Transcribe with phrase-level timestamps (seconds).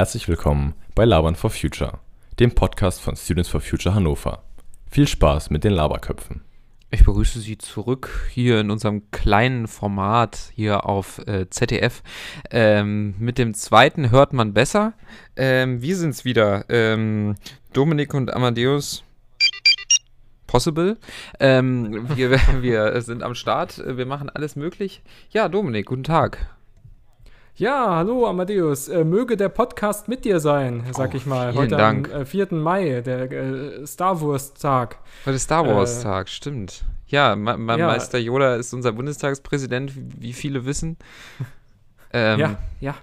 [0.00, 1.98] Herzlich willkommen bei Labern for Future,
[2.38, 4.42] dem Podcast von Students for Future Hannover.
[4.90, 6.40] Viel Spaß mit den Laberköpfen.
[6.90, 12.02] Ich begrüße Sie zurück hier in unserem kleinen Format hier auf äh, ZDF.
[12.50, 14.94] Ähm, mit dem zweiten hört man besser.
[15.36, 16.64] Ähm, wir sind's wieder.
[16.70, 17.34] Ähm,
[17.74, 19.04] Dominik und Amadeus.
[20.46, 20.96] Possible.
[21.40, 22.30] Ähm, wir,
[22.62, 23.82] wir sind am Start.
[23.86, 25.02] Wir machen alles möglich.
[25.28, 26.48] Ja, Dominik, guten Tag.
[27.56, 28.88] Ja, hallo Amadeus.
[28.88, 31.54] Äh, möge der Podcast mit dir sein, sag Oh, ich mal.
[31.54, 32.12] Heute Dank.
[32.12, 32.48] am äh, 4.
[32.52, 34.98] Mai, der äh, Star Wars-Tag.
[35.26, 36.84] Heute ist Star Äh, Wars Tag, stimmt.
[37.08, 37.86] Ja, Ma Ma ja.
[37.88, 40.96] Meister Yoda ist unser Bundestagspräsident, wie wie viele wissen.
[42.12, 42.94] Ähm, ja, ja.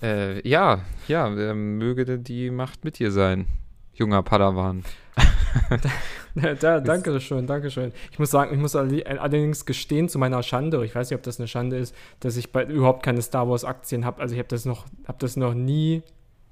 [0.00, 3.48] Äh, ja, ja, ähm, möge die Macht mit dir sein,
[3.92, 4.84] junger Padawan.
[6.60, 7.92] da, danke schön, danke schön.
[8.10, 11.22] Ich muss sagen, ich muss alle- allerdings gestehen zu meiner Schande, ich weiß nicht, ob
[11.22, 14.20] das eine Schande ist, dass ich bei, überhaupt keine Star Wars-Aktien habe.
[14.20, 16.02] Also ich habe das noch, habe das noch nie,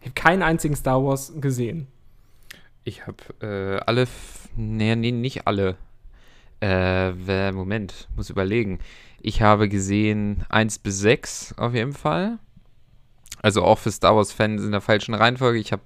[0.00, 1.86] habe keinen einzigen Star Wars gesehen.
[2.84, 4.06] Ich habe äh, alle,
[4.56, 5.76] nee, nee, nicht alle.
[6.60, 8.78] Äh, Moment, muss überlegen.
[9.20, 12.38] Ich habe gesehen 1 bis 6 auf jeden Fall.
[13.42, 15.58] Also auch für Star Wars-Fans in der falschen Reihenfolge.
[15.58, 15.82] Ich habe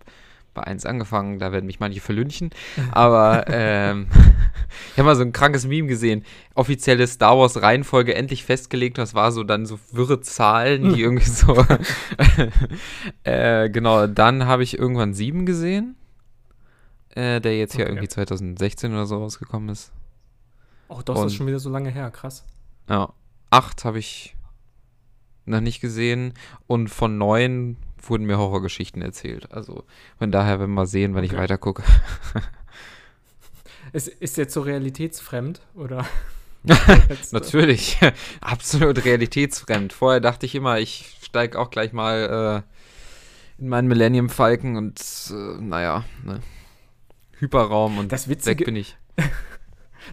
[0.54, 2.50] bei 1 angefangen, da werden mich manche verlünchen.
[2.92, 4.08] Aber ähm,
[4.92, 6.24] ich habe mal so ein krankes Meme gesehen.
[6.54, 8.98] Offizielle Star Wars-Reihenfolge endlich festgelegt.
[8.98, 11.64] Das war so dann so wirre Zahlen, die irgendwie so.
[13.24, 15.96] äh, genau, dann habe ich irgendwann 7 gesehen.
[17.14, 17.90] Äh, der jetzt ja Okay.
[17.92, 19.90] irgendwie 2016 oder so rausgekommen ist.
[20.88, 22.44] Auch das ist Und- schon wieder so lange her, krass.
[22.88, 23.12] Ja.
[23.50, 24.36] 8 habe ich
[25.44, 26.34] noch nicht gesehen.
[26.68, 29.52] Und von 9 wurden mir Horrorgeschichten erzählt.
[29.52, 29.84] Also
[30.18, 31.40] von daher werden wir mal sehen, wenn ich Okay.
[31.40, 31.82] weiter gucke.
[33.92, 36.06] Ist, ist jetzt so realitätsfremd oder?
[37.32, 37.98] Natürlich.
[38.40, 39.92] Absolut realitätsfremd.
[39.92, 42.64] Vorher dachte ich immer, ich steige auch gleich mal
[43.58, 46.40] äh, in meinen Millennium Falcon und äh, naja, ne.
[47.38, 48.96] Hyperraum und Das weg Witzige, bin ich.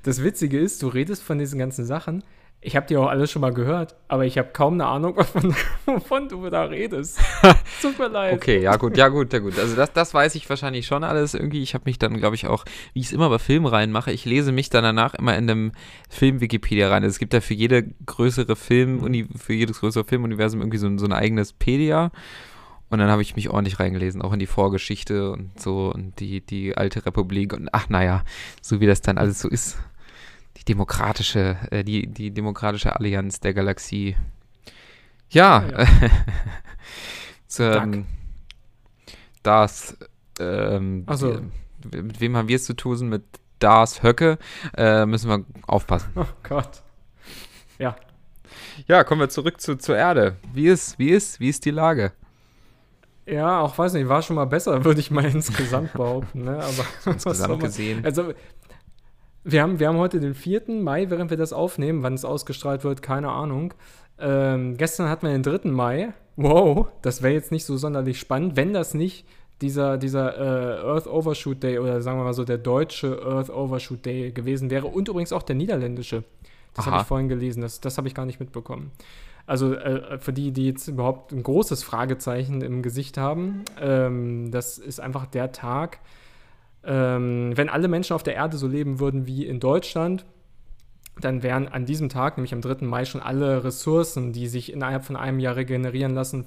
[0.04, 2.24] Das Witzige ist, du redest von diesen ganzen Sachen.
[2.60, 5.56] Ich habe die auch alles schon mal gehört, aber ich habe kaum eine Ahnung, wovon,
[5.86, 7.20] wovon du da redest.
[7.82, 8.34] Tut mir leid.
[8.34, 9.58] Okay, ja gut, ja gut, ja gut.
[9.60, 11.62] Also das, das weiß ich wahrscheinlich schon alles irgendwie.
[11.62, 14.26] Ich habe mich dann, glaube ich, auch, wie ich es immer bei Filmen reinmache, ich
[14.26, 15.72] lese mich dann danach immer in einem
[16.10, 17.04] Film-Wikipedia rein.
[17.04, 20.98] Also es gibt da für jede größere Film, für jedes größere Filmuniversum irgendwie so, ein-
[20.98, 22.12] so ein eigenes Pedia.
[22.90, 26.42] Und dann habe ich mich ordentlich reingelesen, auch in die Vorgeschichte und so und die,
[26.42, 28.24] die alte Republik und ach naja,
[28.62, 29.78] so wie das dann alles so ist.
[30.68, 34.16] Demokratische, äh, die, die demokratische Allianz der Galaxie.
[35.30, 35.86] Ja, Ja,
[37.48, 38.06] so, ähm,
[39.44, 39.98] das,
[40.40, 41.40] ähm, Ach so.
[41.92, 43.08] wir- mit wem haben wir es zu tun?
[43.08, 43.24] Mit
[43.60, 44.38] Das Höcke.
[44.76, 46.10] Äh, müssen wir aufpassen.
[46.16, 46.84] Oh Gott.
[47.80, 47.96] Ja.
[48.88, 50.36] Ja, kommen wir zurück zu, zur Erde.
[50.54, 52.12] Wie ist, wie ist, wie ist die Lage?
[53.26, 56.44] Ja, auch weiß nicht, war schon mal besser, würde ich mal insgesamt behaupten.
[56.44, 56.52] Ne?
[56.58, 58.06] Aber Insgesamt gesehen.
[58.06, 58.34] Also,
[59.48, 60.64] wir haben, wir haben heute den 4.
[60.68, 62.04] Mai, während wir das aufnehmen.
[62.04, 63.74] Wann es ausgestrahlt wird, keine Ahnung.
[64.20, 65.70] Ähm, gestern hatten wir den 3.
[65.70, 66.14] Mai.
[66.36, 69.26] Wow, das wäre jetzt nicht so sonderlich spannend, wenn das nicht
[69.62, 74.06] dieser, dieser äh, Earth Overshoot Day oder sagen wir mal so der deutsche Earth Overshoot
[74.06, 76.24] Day gewesen wäre und übrigens auch der niederländische.
[76.76, 78.92] Das habe ich vorhin gelesen, das, das habe ich gar nicht mitbekommen.
[79.48, 84.78] Also äh, für die, die jetzt überhaupt ein großes Fragezeichen im Gesicht haben, ähm, das
[84.78, 86.00] ist einfach der Tag,
[86.88, 90.26] ähm, wenn alle Menschen auf der Erde so leben würden wie in Deutschland,
[91.20, 92.86] dann wären an diesem Tag, nämlich am 3.
[92.86, 96.46] Mai, schon alle Ressourcen, die sich innerhalb von einem Jahr regenerieren lassen,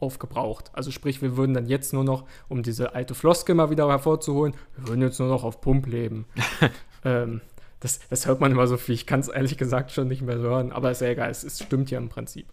[0.00, 0.70] aufgebraucht.
[0.72, 4.54] Also sprich, wir würden dann jetzt nur noch, um diese alte Floskel mal wieder hervorzuholen,
[4.76, 6.26] wir würden jetzt nur noch auf Pump leben.
[7.04, 7.40] ähm,
[7.80, 8.94] das, das hört man immer so viel.
[8.94, 11.44] Ich kann es ehrlich gesagt schon nicht mehr so hören, aber ist ja egal, es,
[11.44, 12.46] es stimmt ja im Prinzip.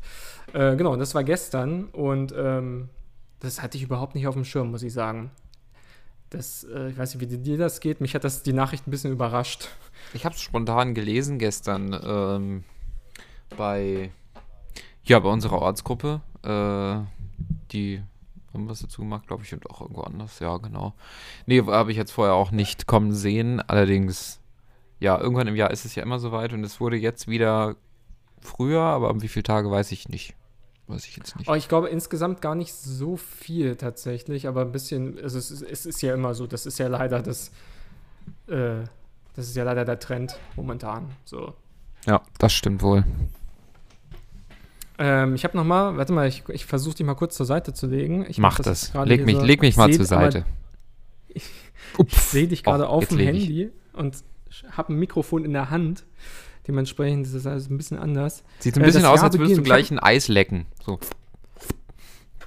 [0.53, 2.89] Äh, genau, das war gestern und ähm,
[3.39, 5.31] das hatte ich überhaupt nicht auf dem Schirm, muss ich sagen.
[6.31, 8.01] Das, äh, ich weiß nicht, wie dir das geht.
[8.01, 9.67] Mich hat das die Nachricht ein bisschen überrascht.
[10.13, 12.63] Ich habe es spontan gelesen gestern ähm,
[13.57, 14.11] bei,
[15.03, 16.21] ja, bei unserer Ortsgruppe.
[16.43, 17.05] Äh,
[17.73, 18.01] die
[18.53, 20.39] haben was dazu gemacht, glaube ich, und auch irgendwo anders.
[20.39, 20.93] Ja, genau.
[21.47, 23.59] Nee, habe ich jetzt vorher auch nicht kommen sehen.
[23.59, 24.39] Allerdings,
[25.01, 27.75] ja, irgendwann im Jahr ist es ja immer soweit und es wurde jetzt wieder
[28.39, 30.33] früher, aber um wie viele Tage weiß ich nicht.
[30.91, 31.47] Weiß ich jetzt nicht.
[31.47, 35.61] Aber ich glaube insgesamt gar nicht so viel tatsächlich, aber ein bisschen, also es ist,
[35.61, 37.51] es ist ja immer so, das ist ja leider das,
[38.47, 38.83] äh,
[39.35, 41.07] das ist ja leider der Trend momentan.
[41.25, 41.53] So.
[42.05, 43.05] Ja, das stimmt wohl.
[44.97, 47.73] Ähm, ich habe noch mal, warte mal, ich, ich versuche die mal kurz zur Seite
[47.73, 48.25] zu legen.
[48.27, 48.91] Ich Mach mach das.
[48.91, 50.45] gerade Leg mich, so- leg mich ich mal zur Seite.
[51.33, 53.25] Ich sehe dich gerade Oh, auf dem ich.
[53.27, 54.15] Handy und
[54.71, 56.03] habe ein Mikrofon in der Hand.
[56.71, 58.43] Dementsprechend ist es alles ein bisschen anders.
[58.59, 60.65] Sieht ein Äh, bisschen das aus, als würdest du gleich ein Eis lecken.
[60.85, 60.99] So.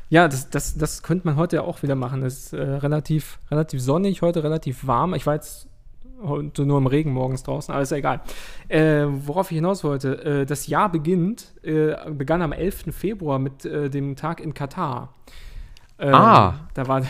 [0.08, 2.22] Ja, das, das, das könnte man heute ja auch wieder machen.
[2.22, 5.12] Es ist äh, relativ, relativ sonnig, heute relativ warm.
[5.14, 5.68] Ich war jetzt
[6.22, 8.20] heute nur im Regen morgens draußen, aber ist ja egal.
[8.68, 12.92] Äh, worauf ich hinaus wollte, äh, das Jahr beginnt, äh, begann am 11.
[12.94, 15.12] Februar mit äh, dem Tag in Katar.
[15.98, 16.60] Ähm, Ah.
[16.74, 17.02] Da war,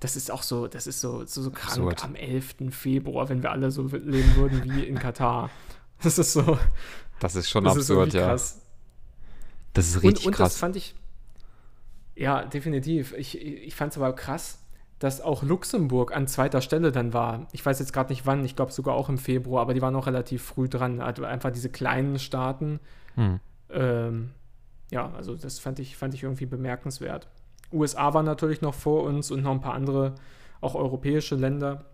[0.00, 2.04] das ist auch so, das ist so, so, so krank Absurd.
[2.04, 2.56] am 11.
[2.70, 5.50] Februar, wenn wir alle so leben würden wie in Katar.
[6.02, 6.58] Das ist so,
[7.20, 8.26] Das ist schon das ist absurd, irgendwie ja.
[8.28, 8.60] krass.
[9.72, 10.58] Das ist Und, richtig und das krass.
[10.58, 10.94] fand ich,
[12.14, 13.12] ja, definitiv.
[13.14, 14.58] Ich, ich fand es aber krass,
[14.98, 17.46] dass auch Luxemburg an zweiter Stelle dann war.
[17.52, 19.92] Ich weiß jetzt gerade nicht wann, ich glaube sogar auch im Februar, aber die waren
[19.92, 21.00] noch relativ früh dran.
[21.00, 22.80] Also einfach diese kleinen Staaten.
[23.16, 23.40] Hm.
[23.70, 24.30] Ähm,
[24.90, 27.28] ja, also das fand ich, fand ich irgendwie bemerkenswert.
[27.72, 30.14] USA war natürlich noch vor uns und noch ein paar andere,
[30.62, 31.84] auch europäische Länder.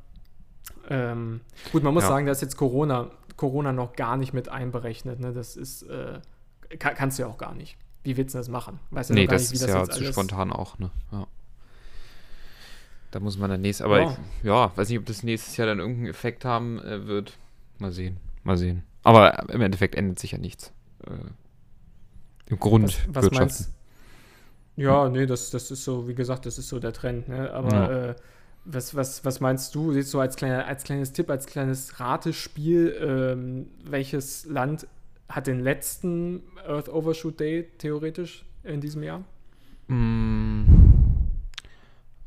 [0.88, 1.40] Ähm,
[1.72, 2.10] gut, man muss Ja.
[2.10, 5.20] sagen, da ist jetzt Corona, Corona noch gar nicht mit einberechnet.
[5.20, 5.32] Ne?
[5.32, 6.20] Das ist, äh,
[6.79, 7.76] kann, kannst du ja auch gar nicht.
[8.05, 8.81] Wie willst du das machen?
[8.90, 10.90] Weißt du Nee, das nicht, wie ist das ja zu spontan auch, ne?
[11.12, 11.26] Ja.
[13.11, 14.17] Da muss man dann nächstes, aber Ja.
[14.43, 14.73] ja.
[14.76, 17.37] weiß nicht, ob das nächstes Jahr dann irgendeinen Effekt haben äh, wird.
[17.79, 18.82] Mal sehen, mal sehen.
[19.02, 20.73] Aber im Endeffekt ändert sich ja nichts.
[21.06, 21.11] Äh,
[22.50, 23.37] Im Grund Was, was wirtschaften.
[23.38, 23.73] meinst
[24.76, 27.29] Ja, nee, das, das ist so, wie gesagt, das ist so der Trend.
[27.29, 27.52] Ne?
[27.52, 27.90] Aber Ja.
[28.11, 28.14] äh,
[28.64, 32.97] was, was, was meinst du, jetzt so als, kleiner, als kleines Tipp, als kleines Ratespiel,
[33.00, 34.87] ähm, welches Land
[35.29, 39.25] hat den letzten Earth Overshoot Day theoretisch in diesem Jahr?
[39.88, 40.64] Mm,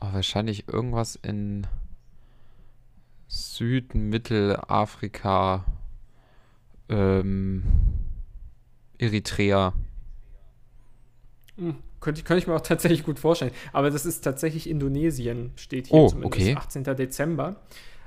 [0.02, 1.68] oh, wahrscheinlich irgendwas in
[3.28, 5.66] Süd-, Mittelafrika,
[6.90, 7.64] ähm,
[8.98, 9.74] Eritrea.
[11.58, 13.52] Hm, könnte, ich- könnte ich mir auch tatsächlich gut vorstellen.
[13.74, 16.42] Aber das ist tatsächlich Indonesien, steht hier Oh, zumindest.
[16.42, 16.56] okay.
[16.56, 16.84] 18.
[16.96, 17.57] Dezember.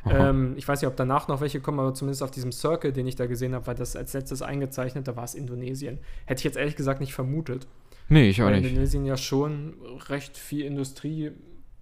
[0.08, 3.06] Ähm, ich weiß nicht, ob danach noch welche kommen, aber zumindest auf diesem Circle, den
[3.06, 5.98] ich da gesehen habe, war das als letztes eingezeichnet, da war es Indonesien.
[6.24, 7.66] Hätte ich jetzt ehrlich gesagt nicht vermutet.
[8.08, 8.70] Nee, ich auch weil nicht.
[8.70, 9.74] Indonesien ja schon
[10.08, 11.32] recht viel Industrie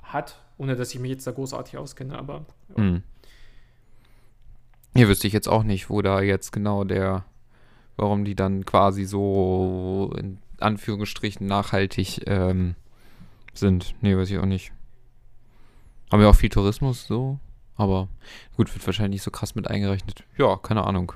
[0.03, 3.03] hat, ohne dass ich mich jetzt da großartig auskenne, aber Hm.
[4.95, 7.25] Hier wüsste ich jetzt auch nicht, wo da jetzt genau der,
[7.97, 12.75] warum die dann quasi so in Anführungsstrichen nachhaltig ähm,
[13.55, 13.95] sind.
[14.01, 14.73] Nee, weiß ich auch nicht.
[16.13, 17.39] Haben ja auch viel Tourismus so,
[17.77, 18.09] aber
[18.57, 20.25] gut, wird wahrscheinlich nicht so krass mit eingerechnet.
[20.39, 21.13] Ja, keine Ahnung.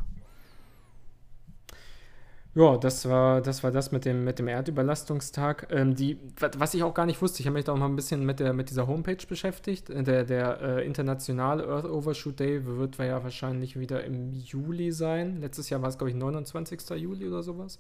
[2.55, 5.69] ja, das war das, war das mit, dem, mit dem Erdüberlastungstag.
[5.71, 7.87] Ähm, die, wa- was ich auch gar nicht wusste, ich habe mich da auch mal
[7.87, 9.89] ein bisschen mit, der, mit dieser Homepage beschäftigt.
[9.89, 15.41] Äh, Der, der äh, internationale Earth Overshoot Day wird ja wahrscheinlich wieder im Juli sein.
[15.41, 16.81] Letztes Jahr war es, glaube ich, 29.
[16.97, 17.79] Juli oder sowas.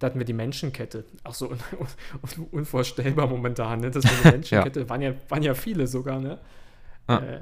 [0.00, 1.04] Da hatten wir die Menschenkette.
[1.24, 1.58] Auch so un
[2.36, 3.90] un unvorstellbar momentan, ne?
[3.92, 6.38] dass wir eine Menschenkette, waren, ja, waren ja viele sogar, ne?
[7.06, 7.18] Ah.
[7.18, 7.40] Äh,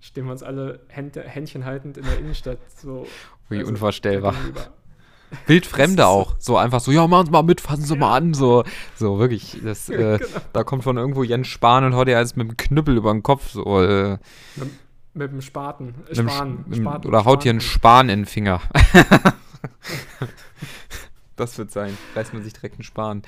[0.00, 3.06] stehen wir uns alle Hände, Händchen haltend in der Innenstadt so.
[3.48, 4.34] Wie also, unvorstellbar.
[5.46, 6.36] Wildfremde Das auch.
[6.38, 8.32] So einfach so, ja, machen Sie mal mit, fassen Sie mal an.
[8.32, 8.64] So,
[8.96, 9.58] so wirklich.
[9.62, 10.40] Das, äh, Genau.
[10.52, 13.22] Da kommt von irgendwo Jens Spahn und haut dir eins mit dem Knüppel über den
[13.22, 13.50] Kopf.
[13.50, 14.18] So, äh,
[15.14, 15.94] Mit dem Spaten.
[16.08, 17.80] Mit dem Span, Sch- mit dem- Spaten, oder haut dir einen Spaten.
[17.80, 18.60] Span in den Finger.
[21.36, 21.96] das wird sein.
[22.14, 23.22] Reißt man sich direkt einen Span.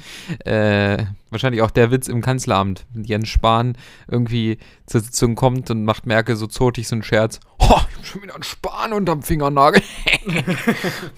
[0.44, 2.86] Äh, wahrscheinlich auch der Witz im Kanzleramt.
[2.92, 3.76] Wenn Jens Spahn
[4.08, 7.40] irgendwie zur Sitzung kommt und macht Merkel so zotig so einen Scherz.
[7.58, 9.82] Oh, ich hab schon wieder einen Span unterm Fingernagel.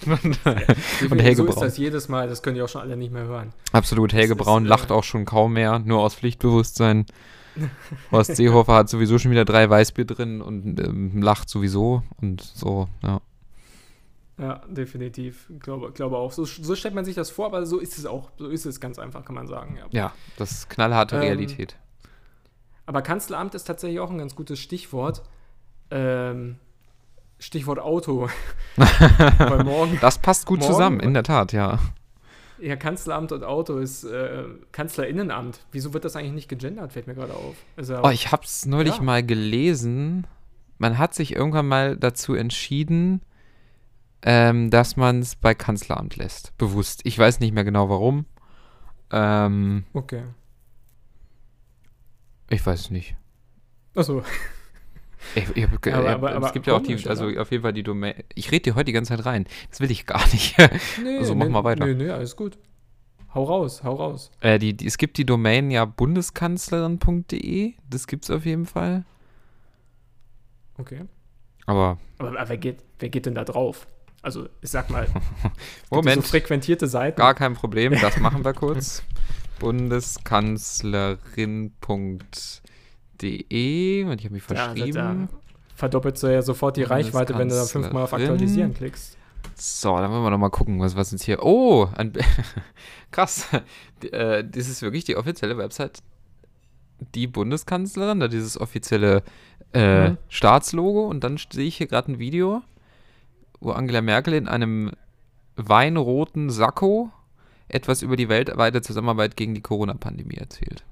[0.05, 0.39] und,
[1.11, 1.63] und Helge so ist Braun.
[1.63, 3.53] das jedes Mal, das können die auch schon alle nicht mehr hören.
[3.71, 7.05] Absolut, Helge Das ist, Braun äh, lacht auch schon kaum mehr, nur aus Pflichtbewusstsein.
[8.11, 12.87] Horst Seehofer hat sowieso schon wieder drei Weißbier drin und ähm, lacht sowieso und so,
[13.03, 13.21] ja.
[14.37, 15.49] Ja, definitiv.
[15.53, 16.31] Ich glaube, glaube auch.
[16.31, 18.31] So, so stellt man sich das vor, aber so ist es auch.
[18.37, 19.77] So ist es ganz einfach, kann man sagen.
[19.77, 19.85] Ja.
[19.91, 21.75] Ja, das ist knallharte Ähm, Realität.
[22.85, 25.21] Aber Kanzleramt ist tatsächlich auch ein ganz gutes Stichwort.
[25.91, 26.55] Ähm,
[27.39, 28.29] Stichwort Auto.
[28.75, 31.79] Weil morgen, Das passt gut morgen- zusammen, in der Tat, ja.
[32.59, 35.59] ja, Kanzleramt und Auto ist äh, Kanzlerinnenamt.
[35.71, 37.55] Wieso wird das eigentlich nicht gegendert, fällt mir gerade auf.
[37.77, 39.03] Also, Oh, ich hab's neulich Ja.
[39.03, 40.25] mal gelesen.
[40.77, 43.21] Man hat sich irgendwann mal dazu entschieden,
[44.23, 46.55] ähm, dass man es bei Kanzleramt lässt.
[46.57, 47.01] Bewusst.
[47.05, 48.25] Ich weiß nicht mehr genau warum.
[49.11, 50.23] Ähm, okay.
[52.49, 53.15] ich weiß es nicht.
[53.95, 54.23] Achso.
[55.35, 57.43] Ich, ich hab, Aber- hab, aber- aber es gibt ja auch die, also oder?
[57.43, 58.15] auf jeden Fall die Domain.
[58.33, 59.45] Ich rede dir heute die ganze Zeit rein.
[59.69, 60.57] Das will ich gar nicht.
[61.03, 61.85] Nee, Also mach nee, mal weiter.
[61.85, 62.57] Nee, nee, alles gut.
[63.35, 64.31] Hau raus, hau raus.
[64.41, 67.75] äh, die, die, es gibt die Domain ja bundeskanzlerin.de.
[67.87, 69.05] Das gibt's auf jeden Fall.
[70.79, 71.01] Okay.
[71.67, 73.85] Aber Aber, aber wer, geht, wer geht denn da drauf?
[74.21, 75.07] Also, ich sag mal,
[75.89, 77.17] Moment, so frequentierte Seiten.
[77.17, 77.93] gar kein Problem.
[77.99, 79.03] Das machen wir kurz.
[83.19, 84.03] Bundeskanzlerin.de.
[84.05, 84.93] Und ich habe mich Ja, verschrieben.
[84.93, 85.27] da, da
[85.75, 88.13] verdoppelt du ja sofort die Reichweite, wenn du da fünfmal auf.
[88.13, 89.17] Aktualisieren klickst.
[89.55, 91.43] So, dann wollen wir noch mal gucken, was, was uns hier.
[91.43, 92.13] Oh, ein,
[93.11, 93.47] krass.
[94.11, 95.99] Äh, das ist wirklich die offizielle Website.
[97.15, 99.23] Die Bundeskanzlerin, da dieses offizielle
[99.73, 100.17] äh, Mhm.
[100.29, 101.05] Staatslogo.
[101.07, 102.61] Und dann sehe ich hier gerade ein Video,
[103.61, 104.91] wo Angela Merkel in einem
[105.55, 107.11] weinroten Sakko
[107.67, 110.83] etwas über die weltweite Zusammenarbeit gegen die Corona-Pandemie erzählt.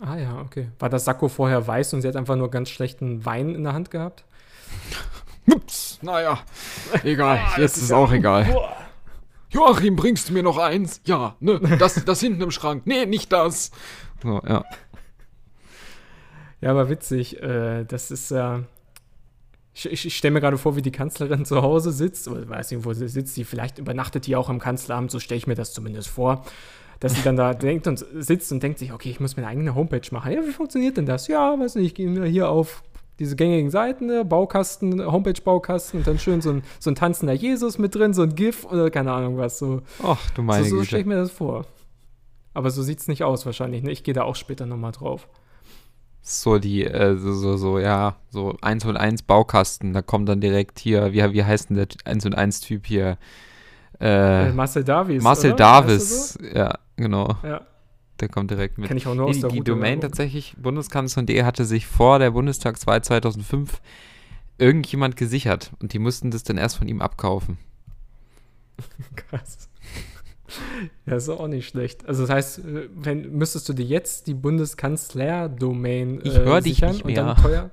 [0.00, 0.70] Ah ja, okay.
[0.78, 3.74] War das Sakko vorher weiß und sie hat einfach nur ganz schlechten Wein in der
[3.74, 4.24] Hand gehabt?
[5.46, 6.38] Ups, naja,
[7.02, 8.46] egal, jetzt ist auch egal.
[9.50, 11.02] Joachim, bringst du mir noch eins?
[11.04, 12.86] Ja, ne, das, das hinten im Schrank.
[12.86, 13.70] Nee, nicht das.
[14.22, 14.64] So, ja.
[16.60, 17.42] Ja, aber witzig.
[17.42, 18.62] Äh, das ist ja.
[19.74, 22.70] Ich ich, ich stelle mir gerade vor, wie die Kanzlerin zu Hause sitzt, oder weiß
[22.70, 23.36] nicht, wo sie sitzt.
[23.36, 26.44] Die vielleicht übernachtet die auch im Kanzleramt, so stelle ich mir das zumindest vor.
[27.00, 29.50] Dass sie dann da denkt und sitzt und denkt sich, okay, ich muss mir eine
[29.50, 30.32] eigene Homepage machen.
[30.32, 31.28] Ja, wie funktioniert denn das?
[31.28, 32.82] Ja, weiß nicht, ich gehe mir hier auf
[33.18, 37.78] diese gängigen Seiten, ne, Baukasten, Homepage-Baukasten und dann schön so ein, so ein tanzender Jesus
[37.78, 39.58] mit drin, so ein GIF oder keine Ahnung was.
[39.58, 41.66] So, Ach, du meine so, so stelle ich mir das vor.
[42.54, 43.82] Aber so sieht es nicht aus wahrscheinlich.
[43.82, 43.90] Ne?
[43.90, 45.28] Ich gehe da auch später nochmal drauf.
[46.26, 50.40] So die, äh, so, so, so, ja, so 1 und 1 Baukasten, da kommt dann
[50.40, 53.18] direkt hier, wie, wie heißt denn der 1 und 1 Typ hier?
[54.00, 55.22] Äh, Äh, Marcel Davis.
[55.22, 55.56] Marcel oder?
[55.56, 57.52] Davis, ja, genau, Weißt du so?
[57.52, 57.60] Ja,
[58.20, 58.88] der kommt direkt mit.
[58.88, 61.86] kenne ich auch nur Nee, aus die, der die Route Domain tatsächlich, bundeskanzlerin.de hatte sich
[61.86, 63.82] vor der Bundestagswahl 2005
[64.56, 67.58] irgendjemand gesichert und die mussten das dann erst von ihm abkaufen.
[69.16, 69.68] Krass.
[71.06, 72.06] Ja, ist auch nicht schlecht.
[72.06, 76.92] Also das heißt, äh, wenn, müsstest du dir jetzt die Bundeskanzler-Domain Ich hör dich sichern
[76.92, 77.36] nicht und dann mehr.
[77.36, 77.70] teuer.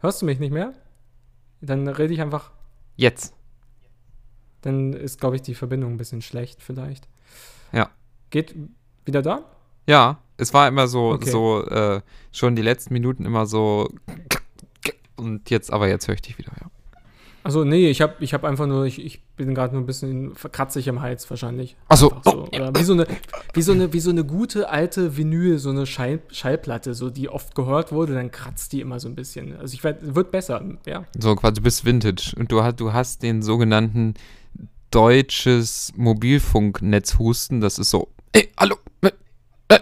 [0.00, 0.72] Hörst du mich nicht mehr?
[1.60, 2.50] Dann rede ich einfach.
[2.96, 3.34] Jetzt.
[4.62, 7.08] Dann ist, glaube ich, die Verbindung ein bisschen schlecht vielleicht.
[7.72, 7.90] Ja.
[8.30, 8.54] Geht
[9.04, 9.44] wieder da?
[9.86, 11.30] Ja, es war immer so, Okay.
[11.30, 12.00] so, äh,
[12.32, 13.88] schon die letzten Minuten immer so
[15.16, 16.70] und jetzt, aber jetzt höre ich dich wieder, ja.
[17.42, 20.34] Also nee, ich habe ich hab einfach nur, ich, ich bin gerade nur ein bisschen
[20.34, 21.74] verkratzig im Hals wahrscheinlich.
[21.88, 22.12] Ach so.
[22.52, 23.06] Oder wie so, eine,
[23.54, 27.28] wie, so eine, wie so eine gute alte Vinyl, so eine Schall, Schallplatte, so die
[27.30, 29.56] oft gehört wurde, dann kratzt die immer so ein bisschen.
[29.56, 31.04] Also ich werd, wird besser, ja.
[31.18, 34.14] So, quasi, du bist Vintage und du, hast- du hast den sogenannten
[34.90, 37.60] deutsches Mobilfunknetzhusten.
[37.62, 39.10] Das ist so, ey, hallo, äh,
[39.68, 39.78] äh,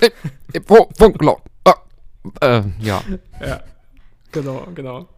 [0.00, 0.10] äh,
[0.52, 1.74] äh, wo, Funkloch, ah,
[2.42, 3.02] äh, ja.
[3.40, 3.62] Ja,
[4.32, 5.08] genau, genau.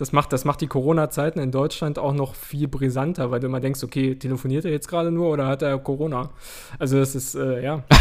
[0.00, 3.60] Das macht, das macht die Corona-Zeiten in Deutschland auch noch viel brisanter, weil du immer
[3.60, 6.30] denkst, okay, telefoniert er jetzt gerade nur oder hat er Corona?
[6.78, 7.84] Also das ist, äh, ja.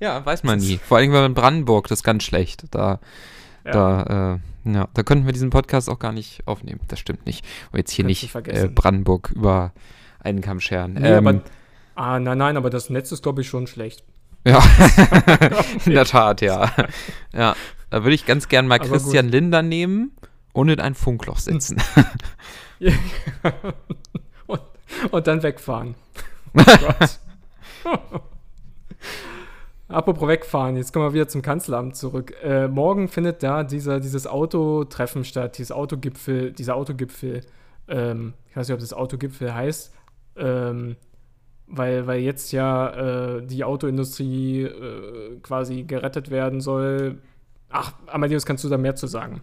[0.00, 0.78] Ja, weiß man nie.
[0.78, 2.64] Vor allem in Brandenburg, das ist ganz schlecht.
[2.72, 2.98] Da,
[3.64, 3.70] Ja.
[3.70, 6.80] da, äh, ja, da könnten wir diesen Podcast auch gar nicht aufnehmen.
[6.88, 7.44] Das stimmt nicht.
[7.70, 8.66] Und jetzt hier Kannst nicht äh.
[8.66, 9.72] Brandenburg über
[10.18, 10.94] einen Kamm scheren.
[10.94, 11.40] Nee, ähm, aber,
[11.94, 14.02] ah, nein, nein, aber das Netz ist, glaube ich, schon schlecht.
[14.44, 14.60] Ja,
[15.86, 16.72] in der Tat, ja.
[17.32, 17.54] Ja,
[17.92, 20.12] da würde ich ganz gern mal Aber Christian Linder nehmen
[20.54, 21.76] und in ein Funkloch setzen.
[24.46, 24.60] und,
[25.10, 25.94] und dann wegfahren.
[27.84, 27.88] Oh.
[29.88, 32.32] Apropos wegfahren, jetzt kommen wir wieder zum Kanzleramt zurück.
[32.40, 37.40] Äh, morgen findet da dieser, dieses Autotreffen statt, dieses Autogipfel, dieser Autogipfel.
[37.88, 39.92] Ähm, ich weiß nicht, ob das Autogipfel heißt,
[40.36, 40.94] ähm,
[41.66, 47.18] weil, weil jetzt ja äh, die Autoindustrie äh, quasi gerettet werden soll.
[47.72, 49.42] Ach, Amadeus, kannst du da mehr zu sagen?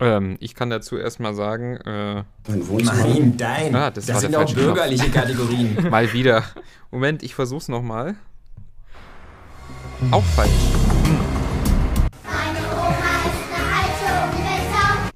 [0.00, 2.94] ähm, ich kann dazu erstmal sagen, äh, Mein Wohnzimmer.
[3.06, 3.74] Nein, dein.
[3.74, 4.66] Ah, das das sind auch falsche Knopf.
[4.66, 5.76] bürgerliche Kategorien.
[5.90, 6.42] mal wieder.
[6.90, 8.14] Moment, ich versuch's nochmal.
[10.10, 10.50] Auch falsch.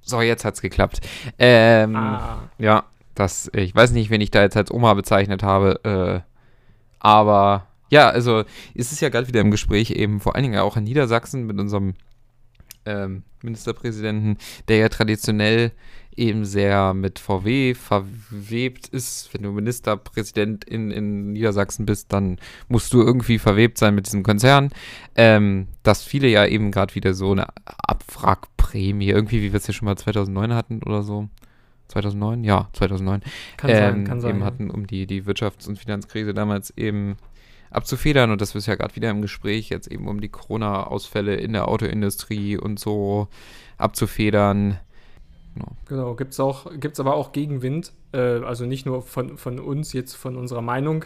[0.02, 1.00] So, jetzt hat's geklappt.
[1.38, 2.38] Ähm, Ah.
[2.58, 2.84] Ja,
[3.14, 6.20] das, ich weiß nicht, wen ich da jetzt als Oma bezeichnet habe, äh,
[7.00, 10.76] aber ja, also es ist ja gerade wieder im Gespräch eben, vor allen Dingen auch
[10.76, 11.94] in Niedersachsen mit unserem
[12.88, 15.72] ähm, Ministerpräsidenten, der ja traditionell
[16.16, 19.32] eben sehr mit VW verwebt ist.
[19.32, 24.24] Wenn du Ministerpräsident in, in Niedersachsen bist, dann musst du irgendwie verwebt sein mit diesem
[24.24, 24.70] Konzern.
[25.14, 29.72] Ähm, dass viele ja eben gerade wieder so eine Abwrackprämie, irgendwie wie wir es ja
[29.72, 31.28] schon mal 2009 hatten oder so.
[31.88, 32.44] 2009?
[32.44, 33.22] Ja, 2009
[33.56, 34.30] Kann ähm, sein, kann sein.
[34.30, 37.16] eben hatten, um die, die Wirtschafts- und Finanzkrise damals eben
[37.70, 38.30] abzufedern.
[38.30, 41.68] Und das ist ja gerade wieder im Gespräch, jetzt eben um die Corona-Ausfälle in der
[41.68, 43.28] Autoindustrie und so
[43.76, 44.78] abzufedern.
[45.86, 46.40] Genau, gibt es
[46.78, 51.04] gibt's aber auch Gegenwind, äh, also nicht nur von, von uns jetzt, von unserer Meinung,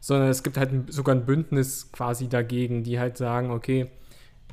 [0.00, 3.88] sondern es gibt halt ein, sogar ein Bündnis quasi dagegen, die halt sagen, okay,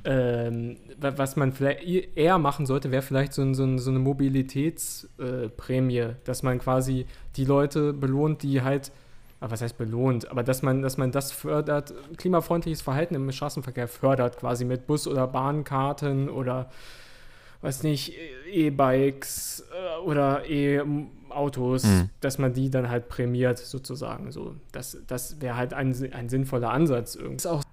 [0.03, 1.83] ähm, wa- was man vielleicht
[2.17, 7.45] eher machen sollte, wäre vielleicht so, so, so eine Mobilitätsprämie, äh, dass man quasi die
[7.45, 8.91] Leute belohnt, die halt,
[9.41, 13.87] ah, was heißt belohnt, aber dass man, dass man das fördert, klimafreundliches Verhalten im Straßenverkehr
[13.87, 16.69] fördert, quasi mit Bus- oder Bahnkarten oder
[17.61, 18.13] weiß nicht,
[18.51, 20.43] E-Bikes äh, oder
[21.29, 22.09] Autos, Mhm.
[22.21, 24.31] dass man die dann halt prämiert, sozusagen.
[24.31, 27.15] So, das das wäre halt ein, ein sinnvoller Ansatz.
[27.15, 27.35] irgendwie.
[27.35, 27.63] Ist auch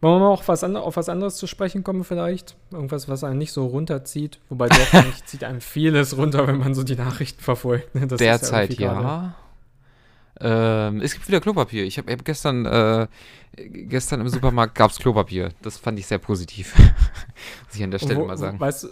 [0.00, 2.56] wollen wir mal auch was auf was anderes zu sprechen kommen, vielleicht?
[2.72, 4.38] Irgendwas, was einen nicht so runterzieht.
[4.50, 7.94] Wobei doch, eigentlich zieht einem vieles runter, wenn man so die Nachrichten verfolgt.
[7.94, 8.06] ne?
[8.06, 9.34] Das Derzeit gerade- ja.
[10.46, 11.84] Ähm, es gibt wieder Klopapier.
[11.84, 13.06] Ich habe hab gestern, äh,
[13.56, 15.50] gestern im Supermarkt gab es Klopapier.
[15.62, 16.74] Das fand ich sehr positiv.
[17.66, 18.60] Muss ich an der Stelle Wo- mal sagen.
[18.60, 18.88] Weißt, du-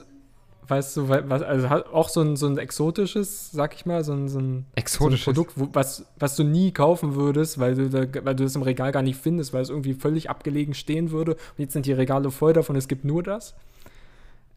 [0.66, 4.28] weißt du, was, also auch so ein, so ein exotisches, sag ich mal, so ein,
[4.28, 5.24] so ein, Exotisches.
[5.26, 8.44] so ein Produkt, wo, was, was du nie kaufen würdest, weil du, da, weil du
[8.44, 11.32] das im Regal gar nicht findest, weil es irgendwie völlig abgelegen stehen würde.
[11.32, 13.54] Und jetzt sind die Regale voll davon, es gibt nur das.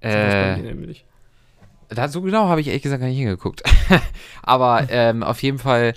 [0.02, 1.04] Äh, nämlich.
[1.90, 3.64] da, so genau habe ich ehrlich gesagt gar nicht hingeguckt.
[4.44, 5.94] Aber ähm, auf jeden Fall,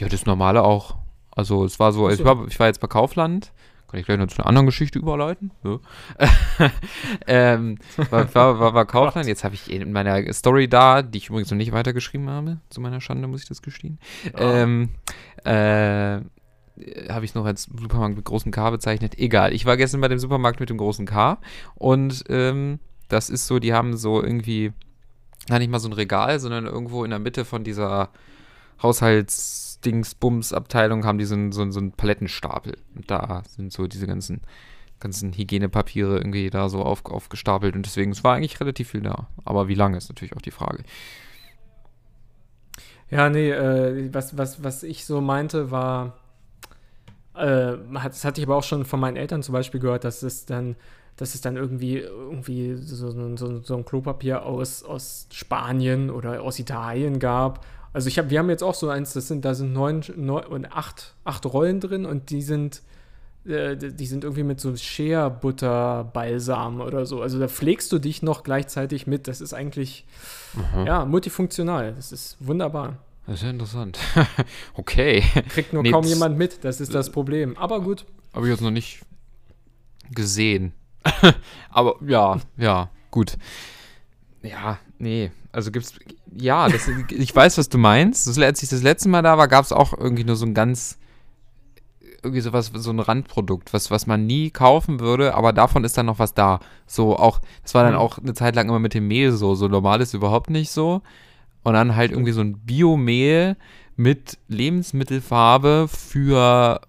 [0.00, 0.96] ja, das Normale auch.
[1.30, 2.24] Also es war so, Ach ich so.
[2.24, 3.52] war, ich war jetzt bei Kaufland.
[3.88, 5.50] Kann ich gleich noch zu einer anderen Geschichte überleiten?
[5.64, 5.80] Ja.
[7.26, 7.78] ähm,
[8.10, 9.26] war, war, war, war Kaufland.
[9.26, 12.80] Jetzt habe ich in meiner Story da, die ich übrigens noch nicht weitergeschrieben habe, zu
[12.80, 13.98] meiner Schande muss ich das gestehen.
[14.36, 14.90] Ähm,
[15.44, 16.20] äh,
[17.08, 19.18] habe ich noch als Supermarkt mit großem K bezeichnet.
[19.18, 21.38] Egal, ich war gestern bei dem Supermarkt mit dem großen K
[21.74, 22.78] und ähm,
[23.08, 24.72] das ist so, die haben so irgendwie,
[25.48, 28.10] gar nicht mal so ein Regal, sondern irgendwo in der Mitte von dieser
[29.80, 32.76] Haushaltsdingsbums-Abteilung haben die so einen, so, so einen Palettenstapel.
[32.94, 34.42] Und da sind so diese ganzen,
[34.98, 39.28] ganzen Hygienepapiere irgendwie da so auf, aufgestapelt und deswegen, es war eigentlich relativ viel da.
[39.44, 40.82] Aber wie lange ist natürlich auch die Frage.
[43.10, 46.18] Ja, nee, äh, was, was, was ich so meinte, war,
[47.34, 50.46] äh, das hatte ich aber auch schon von meinen Eltern zum Beispiel gehört, dass es
[50.46, 50.76] dann,
[51.16, 56.58] dass es dann irgendwie, irgendwie so, so, so ein Klopapier aus, aus Spanien oder aus
[56.60, 57.66] Italien gab.
[57.92, 60.44] Also ich habe, wir haben jetzt auch so eins, das sind, da sind neun, neun
[60.44, 62.82] und acht, acht Rollen drin und die sind,
[63.44, 67.20] äh, die sind irgendwie mit so Shea Butter Balsam oder so.
[67.20, 69.26] Also da pflegst du dich noch gleichzeitig mit.
[69.26, 70.04] Das ist eigentlich,
[70.86, 71.92] ja, multifunktional.
[71.94, 72.98] Das ist wunderbar.
[73.26, 73.98] Das ist ja interessant.
[74.74, 75.22] okay.
[75.48, 77.56] Kriegt nur Nee, kaum jemand mit, das ist das Problem.
[77.56, 78.04] Aber gut.
[78.34, 79.00] Habe ich jetzt noch nicht
[80.12, 80.72] gesehen.
[81.70, 83.36] Aber ja, ja, gut.
[84.42, 85.30] Ja, nee.
[85.52, 85.94] Also gibt's.
[86.32, 88.28] Ja, das, ich weiß, was du meinst.
[88.28, 90.54] Das, als ich das letzte Mal da war, gab es auch irgendwie nur so ein
[90.54, 90.96] ganz.
[92.22, 96.04] Irgendwie sowas, so ein Randprodukt, was, was man nie kaufen würde, aber davon ist dann
[96.06, 96.60] noch was da.
[96.86, 97.98] So auch, das war dann Mhm.
[97.98, 99.54] auch eine Zeit lang immer mit dem Mehl so.
[99.54, 101.00] So normal ist überhaupt nicht so.
[101.62, 103.56] Und dann halt irgendwie so ein Biomehl
[103.96, 106.80] mit Lebensmittelfarbe für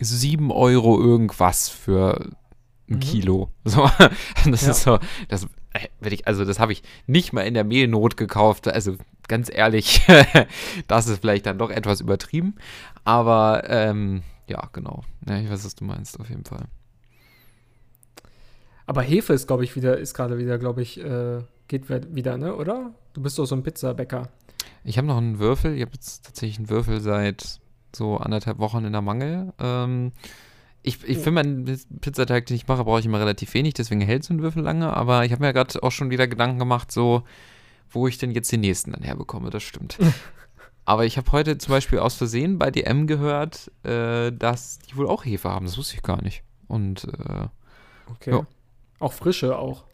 [0.00, 2.20] 7 Euro irgendwas für
[2.90, 3.00] ein Mhm.
[3.00, 3.50] Kilo.
[3.64, 3.88] So,
[4.50, 4.70] das Ja.
[4.72, 4.98] ist so,
[5.28, 5.46] das
[6.00, 8.68] ich, also das habe ich nicht mal in der Mehlnot gekauft.
[8.68, 8.96] Also
[9.28, 10.02] ganz ehrlich,
[10.88, 12.54] das ist vielleicht dann doch etwas übertrieben.
[13.04, 15.04] Aber ähm, ja, genau.
[15.28, 16.66] Ja, ich weiß, was du meinst, auf jeden Fall.
[18.86, 22.54] Aber Hefe ist, glaube ich, wieder, ist gerade wieder, glaube ich, äh, geht wieder, ne,
[22.54, 22.92] oder?
[23.14, 24.28] Du bist doch so ein Pizzabäcker.
[24.84, 25.74] Ich habe noch einen Würfel.
[25.74, 27.60] Ich habe jetzt tatsächlich einen Würfel seit
[27.96, 29.52] so anderthalb Wochen in der Mangel.
[29.58, 30.12] Ähm,
[30.84, 31.64] ich, ich für meinen
[32.00, 34.96] Pizzateig, den ich mache, brauche ich immer relativ wenig, deswegen hält so ein Würfel lange.
[34.96, 37.24] Aber ich habe mir gerade auch schon wieder Gedanken gemacht, so,
[37.90, 39.50] wo ich denn jetzt den nächsten dann herbekomme.
[39.50, 39.98] Das stimmt.
[40.84, 45.08] aber ich habe heute zum Beispiel aus Versehen bei DM gehört, äh, dass die wohl
[45.08, 45.66] auch Hefe haben.
[45.66, 46.42] Das wusste ich gar nicht.
[46.68, 47.48] Und äh,
[48.10, 48.30] Okay.
[48.32, 48.46] Ja.
[49.00, 49.84] Auch frische auch.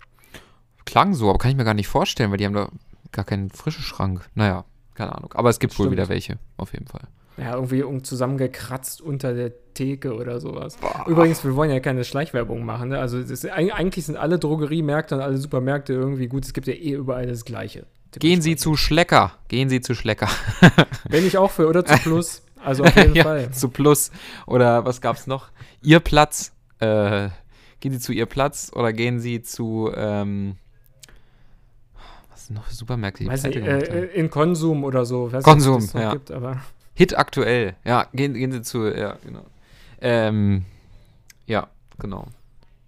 [0.85, 2.69] klang so, aber kann ich mir gar nicht vorstellen, weil die haben da
[3.13, 4.29] gar keinen frischen Schrank.
[4.35, 5.33] Naja, keine Ahnung.
[5.35, 5.93] Aber es gibt wohl Stimmt.
[5.93, 7.09] wieder welche, auf jeden Fall.
[7.41, 10.77] Ja, irgendwie zusammengekratzt unter der Theke oder sowas.
[11.07, 12.91] Übrigens, wir wollen ja keine Schleichwerbung machen.
[12.91, 12.99] Ne?
[12.99, 16.45] Also eig- eigentlich sind alle Drogeriemärkte und alle Supermärkte irgendwie gut.
[16.45, 17.87] Es gibt ja eh überall das Gleiche.
[18.19, 19.33] Gehen Sie zu Schlecker.
[19.49, 20.29] Gehen Sie zu Schlecker.
[21.09, 22.43] Bin ich auch für oder zu Plus.
[22.63, 23.51] Also auf jeden ja, Fall.
[23.53, 24.11] zu Plus.
[24.47, 25.49] Oder was gab's noch?
[25.83, 26.53] Ihr Platz.
[26.81, 27.29] Äh,
[27.79, 30.57] gehen Sie zu Ihr Platz oder gehen Sie zu, ähm,
[32.31, 35.33] was sind noch für Supermärkte, die Weiß äh, äh, in Konsum oder so.
[35.33, 36.13] Weiß Konsum, nicht, es ja.
[36.13, 36.61] Gibt, aber
[37.01, 37.77] Hit aktuell.
[37.83, 39.47] Ja, gehen, gehen Sie zu, ja, genau.
[40.03, 40.67] Ähm,
[41.47, 42.27] ja, genau.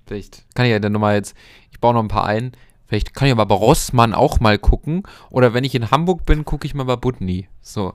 [0.07, 1.35] Vielleicht kann ich ja dann nochmal jetzt,
[1.71, 2.53] ich baue noch ein paar ein.
[2.87, 5.05] Vielleicht kann ich aber bei Rossmann auch mal gucken.
[5.31, 7.49] Oder wenn ich in Hamburg bin, gucke ich mal bei Butni.
[7.63, 7.95] So,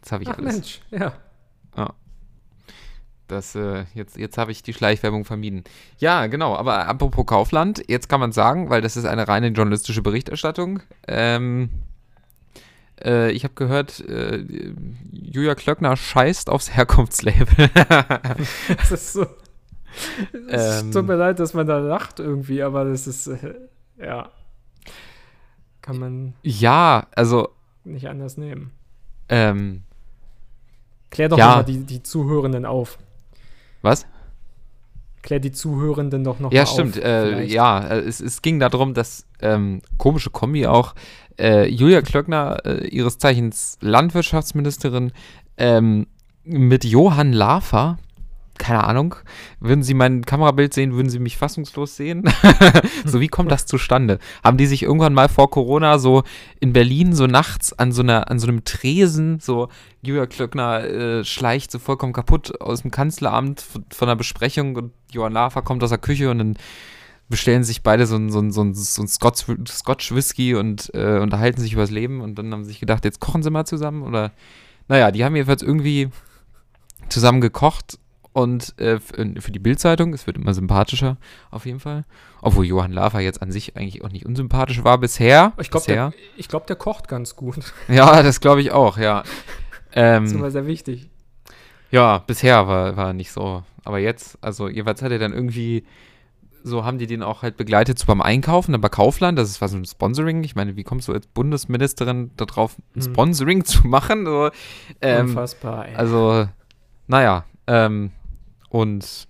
[0.00, 0.54] jetzt habe ich Ach alles.
[0.54, 1.12] Mensch, ja.
[3.26, 5.64] Das, äh, jetzt, jetzt habe ich die Schleichwerbung vermieden.
[5.98, 10.00] Ja, genau, aber apropos Kaufland, jetzt kann man sagen, weil das ist eine reine journalistische
[10.00, 10.80] Berichterstattung.
[11.06, 11.68] Ähm,
[13.04, 14.44] äh, ich habe gehört, äh,
[15.12, 17.70] Julia Klöckner scheißt aufs Herkunftslabel.
[18.78, 19.26] Das ist so.
[20.48, 20.92] Es Ähm.
[20.92, 23.54] tut mir leid, dass man da lacht irgendwie, aber das ist, äh,
[24.00, 24.30] ja.
[25.82, 27.48] Kann man ja, also,
[27.84, 28.70] nicht anders nehmen.
[29.28, 29.82] ähm,
[31.10, 31.56] Klär doch Ja.
[31.56, 32.98] mal die, die Zuhörenden auf.
[33.82, 34.06] was?
[35.22, 36.96] klär die Zuhörenden doch noch Ja, mal stimmt.
[36.98, 37.04] auf.
[37.04, 40.94] Äh, ja, äh, es, es ging darum, dass ähm, komische Kombi auch
[41.38, 45.12] äh, Julia Klöckner, äh, ihres Zeichens Landwirtschaftsministerin,
[45.56, 46.06] ähm,
[46.44, 47.98] mit Johann Lafer,
[48.58, 49.14] keine Ahnung,
[49.60, 52.24] würden Sie mein Kamerabild sehen, würden Sie mich fassungslos sehen?
[53.04, 54.18] so, wie kommt das zustande?
[54.42, 56.24] Haben die sich irgendwann mal vor Corona so
[56.60, 59.68] in Berlin so nachts an so, einer, an so einem Tresen, so
[60.02, 64.92] Julia Klöckner äh, schleicht so vollkommen kaputt aus dem Kanzleramt von, von einer Besprechung und
[65.12, 66.56] Johann Lafer kommt aus der Küche und dann
[67.28, 70.90] bestellen sich beide so ein, so ein, so ein, so ein Scotch, Scotch Whisky und
[70.94, 73.50] äh, unterhalten sich über das Leben und dann haben sie sich gedacht, jetzt kochen sie
[73.50, 74.32] mal zusammen oder
[74.88, 76.08] naja, die haben jedenfalls irgendwie
[77.08, 77.98] zusammen gekocht
[78.32, 81.16] und äh, für die Bildzeitung, es wird immer sympathischer
[81.50, 82.04] auf jeden Fall,
[82.40, 85.52] obwohl Johann Lafer jetzt an sich eigentlich auch nicht unsympathisch war bisher.
[85.60, 87.72] Ich glaube, der, ich glaub, der kocht ganz gut.
[87.88, 89.22] Ja, das glaube ich auch, ja.
[89.92, 91.08] Das ist Ähm, immer sehr wichtig.
[91.90, 93.64] Ja, bisher war, war nicht so.
[93.84, 95.84] Aber jetzt, also jeweils hat er dann irgendwie,
[96.64, 99.60] so haben die den auch halt begleitet so beim Einkaufen, dann bei Kaufland, das ist
[99.60, 100.42] was ein Sponsoring.
[100.44, 103.12] Ich meine, wie kommst du als Bundesministerin darauf, ein Hm.
[103.12, 104.24] Sponsoring zu machen?
[104.26, 104.50] So,
[105.00, 105.94] ähm, Unfassbar, ey.
[105.94, 106.48] also,
[107.06, 108.10] naja, ähm,
[108.70, 109.26] und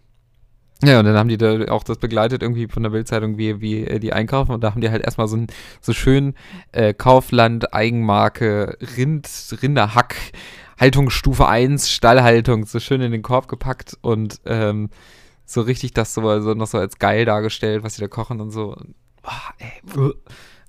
[0.84, 3.84] ja, und dann haben die da auch das begleitet irgendwie von der Bildzeitung, wie, wie
[3.84, 5.48] äh, die einkaufen und da haben die halt erstmal so, ein,
[5.80, 6.34] so schön
[6.70, 9.28] äh, Kaufland, Eigenmarke, Rind,
[9.60, 10.14] Rinderhack,
[10.78, 14.90] Haltungsstufe 1, Stallhaltung, so schön in den Korb gepackt und ähm,
[15.50, 18.50] so richtig das so, so noch so als geil dargestellt, was sie da kochen und
[18.50, 18.76] so.
[19.22, 19.72] Ah, ey,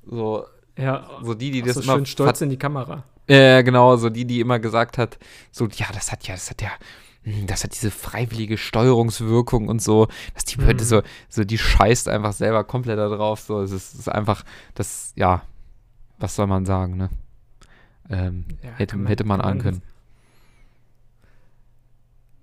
[0.09, 0.45] so,
[0.77, 3.03] ja, so die, die das so immer schön stolz in die Kamera.
[3.27, 5.17] äh, genau, so die, die immer gesagt hat,
[5.51, 6.69] so, ja, das hat ja, das hat ja,
[7.23, 10.87] hm, das hat diese freiwillige Steuerungswirkung und so, dass die Leute Mhm.
[10.87, 14.43] so, so, die scheißt einfach selber komplett da drauf, so, es ist, es ist einfach,
[14.75, 15.41] das, ja,
[16.19, 17.09] was soll man sagen, ne?
[18.09, 19.81] Ähm, Ja, hätte, kann hätte man ahnen können.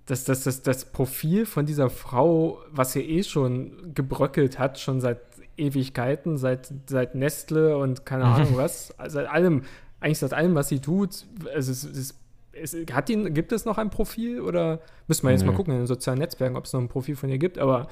[0.07, 5.01] Das, das, das, das Profil von dieser Frau, was hier eh schon gebröckelt hat, schon
[5.01, 5.19] seit
[5.57, 9.63] Ewigkeiten, seit, seit Nestle und keine Ahnung was, seit allem,
[9.99, 12.15] eigentlich seit allem, was sie tut, also es, es,
[12.53, 15.57] es, hat die, gibt es noch ein Profil oder müssen wir jetzt mal Nö.
[15.57, 17.87] gucken in den sozialen Netzwerken, ob es noch ein Profil von ihr gibt, aber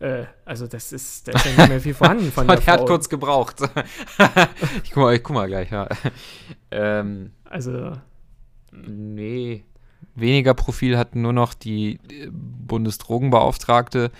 [0.00, 2.80] äh, also das ist, da ist ja nicht mehr viel vorhanden von der Der hat
[2.80, 2.86] Frau.
[2.86, 3.60] kurz gebraucht.
[4.82, 5.88] ich guck mal, ich guck mal gleich, ja.
[6.70, 7.92] Ähm, Also,
[8.72, 9.64] Nee.
[10.20, 14.10] Weniger Profil hat nur noch die äh, Bundesdrogenbeauftragte.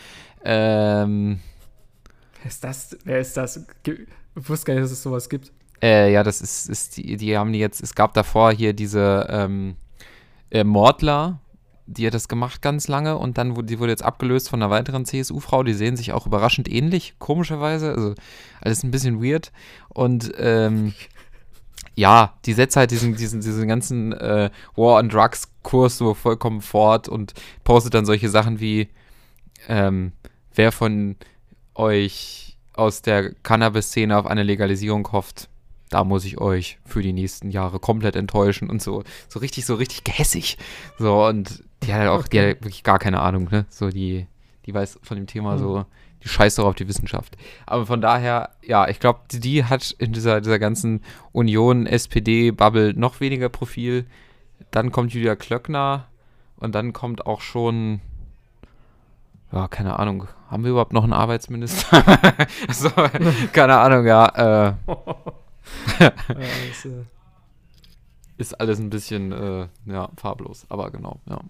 [0.45, 1.41] Ähm,
[2.43, 2.99] wer ist das?
[3.05, 3.65] Wer ist das?
[3.85, 5.53] Ich wusste gar nicht, dass es sowas gibt.
[5.83, 9.27] äh, ja, das ist, ist die, die haben die jetzt, es gab davor hier diese
[9.31, 9.77] ähm,
[10.51, 11.41] äh, Mordler,
[11.87, 14.71] die hat das gemacht ganz lange und dann wurde, die wurde jetzt abgelöst von einer
[14.71, 18.15] weiteren CSU-Frau, die sehen sich auch überraschend ähnlich, komischerweise, also
[18.61, 19.53] alles ein bisschen weird
[19.89, 20.95] und ähm,
[22.01, 27.11] ja, die setzt halt diesen, diesen, diesen ganzen äh, War on Drugs-Kurs so vollkommen fort
[27.11, 28.89] und postet dann solche Sachen wie,
[29.69, 30.13] ähm,
[30.55, 31.17] wer von
[31.75, 35.51] euch aus der Cannabis-Szene auf eine Legalisierung hofft,
[35.91, 39.75] da muss ich euch für die nächsten Jahre komplett enttäuschen und so, so richtig, so
[39.75, 40.57] richtig gehässig.
[40.99, 43.67] So, und die hat halt auch, die hat wirklich gar keine Ahnung, ne?
[43.69, 44.27] So, die,
[44.65, 45.85] die weiß von dem Thema so,
[46.23, 47.37] die scheißt doch auf die Wissenschaft.
[47.67, 51.03] Aber von daher, ja, ich glaube, die, hat in dieser, dieser ganzen
[51.33, 54.07] Union, SPD-Bubble noch weniger Profil.
[54.71, 56.07] Dann kommt Julia Klöckner
[56.57, 58.01] und dann kommt auch schon,
[59.53, 62.05] ja, keine Ahnung, haben wir überhaupt noch einen Arbeitsminister?
[62.71, 62.91] so,
[63.53, 64.27] keine Ahnung, ja,
[64.69, 64.75] äh,
[65.99, 67.05] Ja, das, äh,
[68.37, 71.41] ist alles ein bisschen, äh, ja, farblos, aber genau, ja.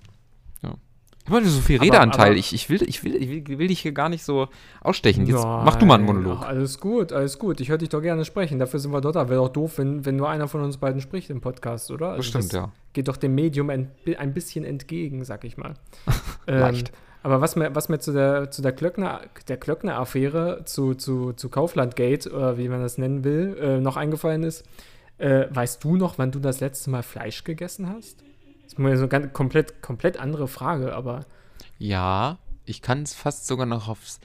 [1.30, 3.68] Ich meine, so viel Aber- Redeanteil, aber- ich, ich, will, ich, will, ich will, will
[3.68, 4.48] dich hier gar nicht so
[4.80, 5.26] ausstechen.
[5.26, 6.38] Jetzt Nein, mach du mal einen Monolog.
[6.40, 7.60] ach, alles gut, alles gut.
[7.60, 8.58] Ich höre dich doch gerne sprechen.
[8.58, 9.14] Dafür sind wir dort.
[9.14, 9.28] da.
[9.28, 12.08] Wäre doch doof, wenn, wenn nur einer von uns beiden spricht im Podcast, oder?
[12.10, 12.72] Also das stimmt, ja.
[12.92, 15.74] Geht doch dem Medium ein, ein bisschen entgegen, sag ich mal.
[16.48, 16.90] ähm, Leicht.
[17.22, 21.48] aber was mir, was mir zu der, zu der Klöckner, der Klöckner-Affäre, zu, zu, zu
[21.48, 24.64] Kaufland-Gate, oder wie man das nennen will, äh, noch eingefallen ist,
[25.18, 28.24] äh, weißt du noch, wann du das letzte Mal Fleisch gegessen hast?
[28.70, 31.26] Das ist mal so eine komplett, komplett andere Frage, aber
[31.80, 34.20] Ja, ich kann es fast sogar noch aufs.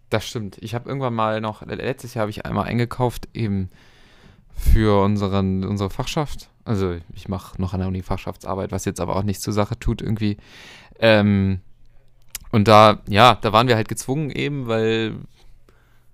[0.09, 0.57] Das stimmt.
[0.63, 3.69] Ich habe irgendwann mal noch, letztes Jahr habe ich einmal eingekauft, eben
[4.57, 6.49] für unseren, unsere Fachschaft.
[6.65, 9.79] Also ich mache noch an der Uni Fachschaftsarbeit, was jetzt aber auch nichts zur Sache
[9.79, 10.39] tut irgendwie.
[11.01, 11.61] Ähm,
[12.53, 15.15] und da, ja, da waren wir halt gezwungen eben, weil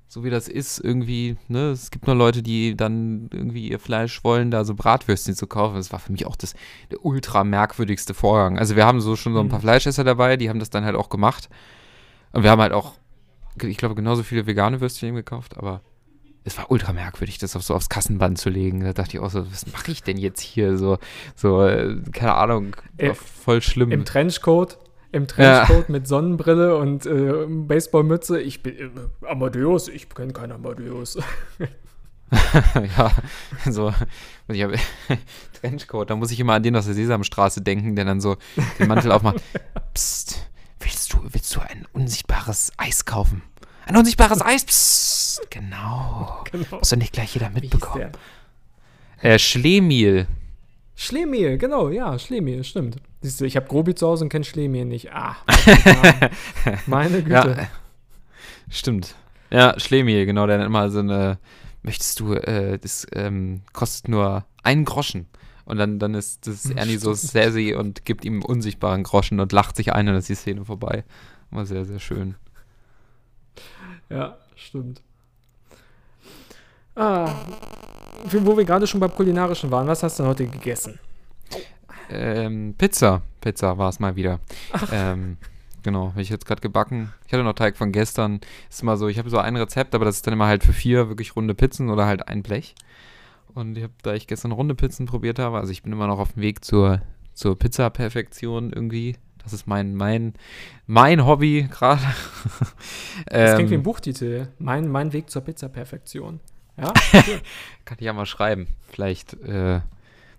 [0.08, 4.22] so wie das ist, irgendwie, ne, es gibt nur Leute, die dann irgendwie ihr Fleisch
[4.22, 5.74] wollen, da so Bratwürstchen zu kaufen.
[5.74, 6.54] Das war für mich auch das,
[6.92, 8.58] der ultra merkwürdigste Vorgang.
[8.58, 9.62] Also wir haben so schon so ein paar Mhm.
[9.64, 11.48] Fleischesser dabei, die haben das dann halt auch gemacht.
[12.32, 12.92] Und wir haben halt auch
[13.62, 15.80] ich glaube, genauso viele vegane Würstchen eben gekauft, aber
[16.42, 18.80] es war ultra merkwürdig, das auf, so aufs Kassenband zu legen.
[18.80, 20.76] Da dachte ich auch so, was mache ich denn jetzt hier?
[20.76, 20.98] So,
[21.36, 23.92] so äh, keine Ahnung, Äh, voll schlimm.
[23.92, 24.78] Im Trenchcoat,
[25.14, 28.40] im Trenchcoat mit Sonnenbrille und äh, Baseballmütze.
[28.40, 31.18] Ich bin äh, Amadeus, ich kenne keinen Amadeus.
[32.74, 33.12] ja,
[33.70, 33.94] so,
[34.48, 34.76] ich habe
[35.60, 38.36] Trenchcoat, da muss ich immer an den aus der Sesamstraße denken, der dann so
[38.78, 39.36] den Mantel aufmacht.
[39.94, 40.48] Psst,
[40.80, 43.42] willst du, willst du ein unsichtbares Eis kaufen?
[43.86, 44.64] Ein unsichtbares Eis?
[44.64, 46.42] Psst, genau.
[46.50, 46.78] genau.
[46.78, 48.10] Muss doch nicht gleich jeder mitbekommen.
[49.20, 50.26] Äh, Schlemiel.
[50.96, 52.96] Schlemiel, genau, ja, Schlemiel, stimmt.
[53.24, 55.10] Siehst du, ich habe Grobi zu Hause und kenne Schlemiel nicht.
[55.10, 55.34] Ah,
[56.86, 57.56] meine Güte.
[57.56, 57.68] Ja,
[58.68, 59.14] stimmt.
[59.48, 61.38] Ja, Schlemiel, genau, der hat immer so eine,
[61.82, 65.26] möchtest du, äh, das ähm, kostet nur einen Groschen.
[65.64, 69.76] Und dann, dann ist das Ernie so sassy und gibt ihm unsichtbaren Groschen und lacht
[69.76, 71.02] sich ein und dann ist die Szene vorbei.
[71.50, 72.34] War sehr, sehr schön.
[74.10, 75.00] Ja, stimmt.
[76.94, 77.34] Ah,
[78.30, 80.98] wo wir gerade schon beim Kulinarischen waren, was hast du denn heute gegessen?
[82.10, 83.22] Ähm, Pizza.
[83.40, 84.40] Pizza war es mal wieder.
[84.92, 85.36] Ähm,
[85.82, 87.12] genau, habe ich jetzt gerade gebacken.
[87.26, 88.40] Ich hatte noch Teig von gestern.
[88.68, 90.72] Ist immer so, ich habe so ein Rezept, aber das ist dann immer halt für
[90.72, 92.74] vier wirklich runde Pizzen oder halt ein Blech.
[93.54, 96.18] Und ich habe, da ich gestern runde Pizzen probiert habe, also ich bin immer noch
[96.18, 97.00] auf dem Weg zur,
[97.34, 99.16] zur Pizza-Perfektion irgendwie.
[99.42, 100.34] Das ist mein, mein,
[100.86, 102.02] mein Hobby gerade.
[103.26, 104.48] Das klingt wie ein ähm, Buchtitel.
[104.58, 106.40] Mein, mein Weg zur Pizza-Perfektion.
[106.76, 106.92] Ja?
[107.84, 108.66] kann ich ja mal schreiben.
[108.90, 109.80] Vielleicht äh,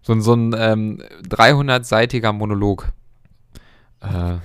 [0.06, 2.92] so, ein- so ein ähm, 300-seitiger Monolog.
[4.02, 4.38] Äh,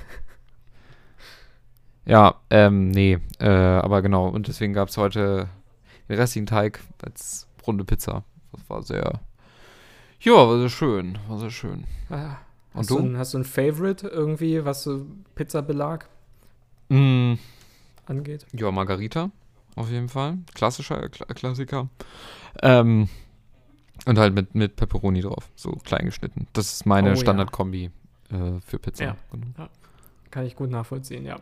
[2.06, 4.28] ja, ähm, nee, äh, aber genau.
[4.28, 5.48] Und deswegen gab es heute
[6.08, 8.24] den restlichen Teig als runde Pizza.
[8.52, 9.20] Das war sehr,
[10.20, 11.84] ja, war sehr schön, war sehr schön.
[12.08, 12.36] Ah,
[12.74, 12.98] Und hast, du?
[12.98, 16.06] du ein, hast du ein Favorite irgendwie, was so Pizzabelag
[16.88, 17.34] Mm,
[18.06, 18.46] angeht?
[18.52, 19.30] ja, Margarita,
[19.76, 20.38] auf jeden Fall.
[20.54, 21.88] Klassischer Kla Klassiker.
[22.62, 23.08] Ähm,
[24.06, 26.46] und halt mit, mit Pepperoni drauf, so klein geschnitten.
[26.52, 27.20] Das ist meine Oh, ja.
[27.20, 27.90] Standardkombi
[28.30, 29.04] äh, für Pizza.
[29.04, 29.16] Ja.
[29.30, 29.68] Genau.
[30.30, 31.40] Kann ich gut nachvollziehen, ja.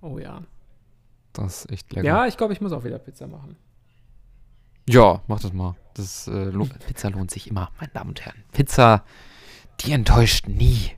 [0.00, 0.42] Oh ja.
[1.32, 2.06] Das ist echt lecker.
[2.06, 3.56] Ja, ich glaube, ich muss auch wieder Pizza machen.
[4.88, 5.74] Ja, mach das mal.
[5.94, 8.44] Das, äh, lo Pizza lohnt sich immer, meine Damen und Herren.
[8.52, 9.04] Pizza,
[9.80, 10.92] die enttäuscht nie.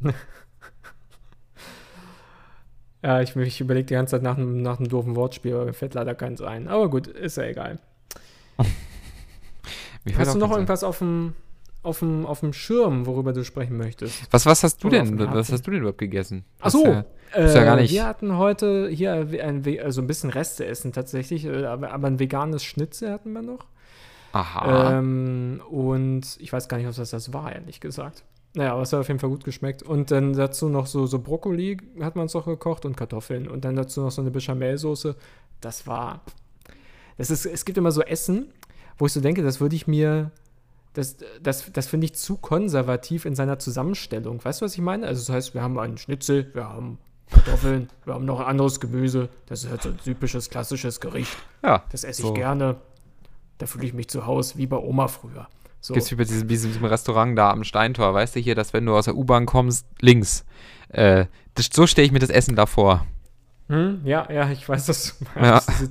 [3.02, 5.74] Ja, ich, ich überlege die ganze Zeit nach einem, nach einem doofen Wortspiel, aber mir
[5.74, 6.68] fällt leider keins ein.
[6.68, 7.78] Aber gut, ist ja egal.
[10.04, 11.32] Fällt Hast du noch irgendwas auf dem,
[11.82, 14.22] auf dem, auf dem Schirm, worüber du sprechen möchtest?
[14.32, 15.18] Was, was hast du Oder denn?
[15.18, 16.44] Was hast du denn überhaupt gegessen?
[16.60, 19.12] Ach so, ja- ist ja gar nicht- wir hatten heute hier
[19.42, 23.42] ein, also ein bisschen Reste essen tatsächlich, äh, aber, aber ein veganes Schnitzel hatten wir
[23.42, 23.66] noch.
[24.32, 24.98] Aha.
[24.98, 28.24] Ähm, und ich weiß gar nicht, ob das war, ehrlich gesagt.
[28.56, 29.82] Naja, aber es hat auf jeden Fall gut geschmeckt.
[29.82, 33.48] Und dann dazu noch so, so Brokkoli hat man uns auch gekocht und Kartoffeln.
[33.48, 35.16] Und dann dazu noch so eine Bechamelsoße.
[35.60, 36.20] Das war.
[37.16, 38.52] Das ist, es gibt immer so Essen,
[38.98, 40.30] wo ich so denke, das würde ich mir.
[40.94, 44.44] Das, das, das finde ich zu konservativ in seiner Zusammenstellung.
[44.44, 45.06] Weißt du, was ich meine?
[45.08, 46.98] Also, das heißt, wir haben einen Schnitzel, wir haben
[47.30, 49.28] Kartoffeln, wir haben noch ein anderes Gemüse.
[49.46, 51.36] Das ist halt so ein typisches, klassisches Gericht.
[51.64, 51.82] ja.
[51.90, 52.28] Das esse So.
[52.28, 52.76] ich gerne.
[53.58, 55.48] Da fühle ich mich zu Hause, wie bei Oma früher.
[55.80, 55.94] So.
[55.94, 58.94] Gibt's wie bei diesem, diesem, Restaurant da am Steintor, weißt du hier, dass wenn du
[58.96, 60.44] aus der U-Bahn kommst, links.
[60.90, 63.04] Äh, das, so stelle ich mir das Essen da vor.
[63.68, 64.00] Hm?
[64.04, 65.40] Ja, ja, ich weiß, was du Ja.
[65.52, 65.68] meinst.
[65.70, 65.90] Diese-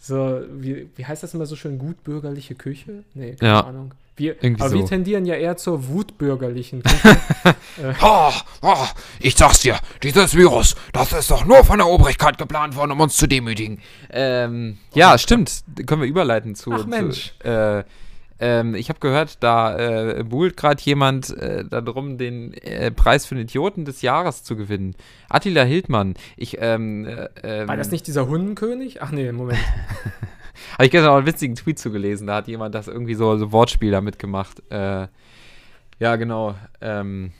[0.00, 1.78] So, wie, wie heißt das immer so schön?
[1.78, 3.04] Gutbürgerliche Küche?
[3.14, 3.60] Nee, keine Ja.
[3.60, 3.92] Ahnung.
[4.16, 4.88] Wir, Irgendwie aber wir so.
[4.88, 7.16] tendieren ja eher zur wutbürgerlichen Küche.
[8.02, 8.86] Oh, oh,
[9.18, 13.00] ich sag's dir, dieses Virus, das ist doch nur von der Obrigkeit geplant worden, um
[13.00, 13.80] uns zu demütigen.
[14.10, 15.62] Ähm, ja, stimmt.
[15.86, 16.70] Können wir überleiten zu.
[16.72, 17.32] Ach, Mensch.
[17.40, 17.84] Zu, äh,
[18.40, 23.34] ähm, ich habe gehört, da äh, buhlt gerade jemand äh, darum, den äh, Preis für
[23.34, 24.96] den Idioten des Jahres zu gewinnen.
[25.28, 26.14] Attila Hildmann.
[26.36, 29.02] Ich, ähm, äh, ähm, War das nicht dieser Hundenkönig?
[29.02, 29.60] Ach nee, Moment.
[30.72, 33.52] Habe ich gestern auch einen witzigen Tweet zugelesen, da hat jemand das irgendwie so, so
[33.52, 34.62] Wortspiel damit gemacht.
[34.70, 35.06] Äh,
[35.98, 36.54] ja, genau.
[36.80, 37.32] Ähm,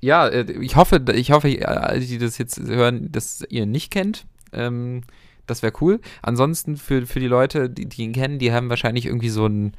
[0.00, 3.90] ja, äh, ich hoffe, ich hoffe, alle, die das jetzt hören, dass ihr ihn nicht
[3.90, 4.26] kennt.
[4.52, 5.02] Ähm,
[5.46, 6.00] das wäre cool.
[6.22, 9.72] Ansonsten für, für die Leute, die, die ihn kennen, die haben wahrscheinlich irgendwie so ein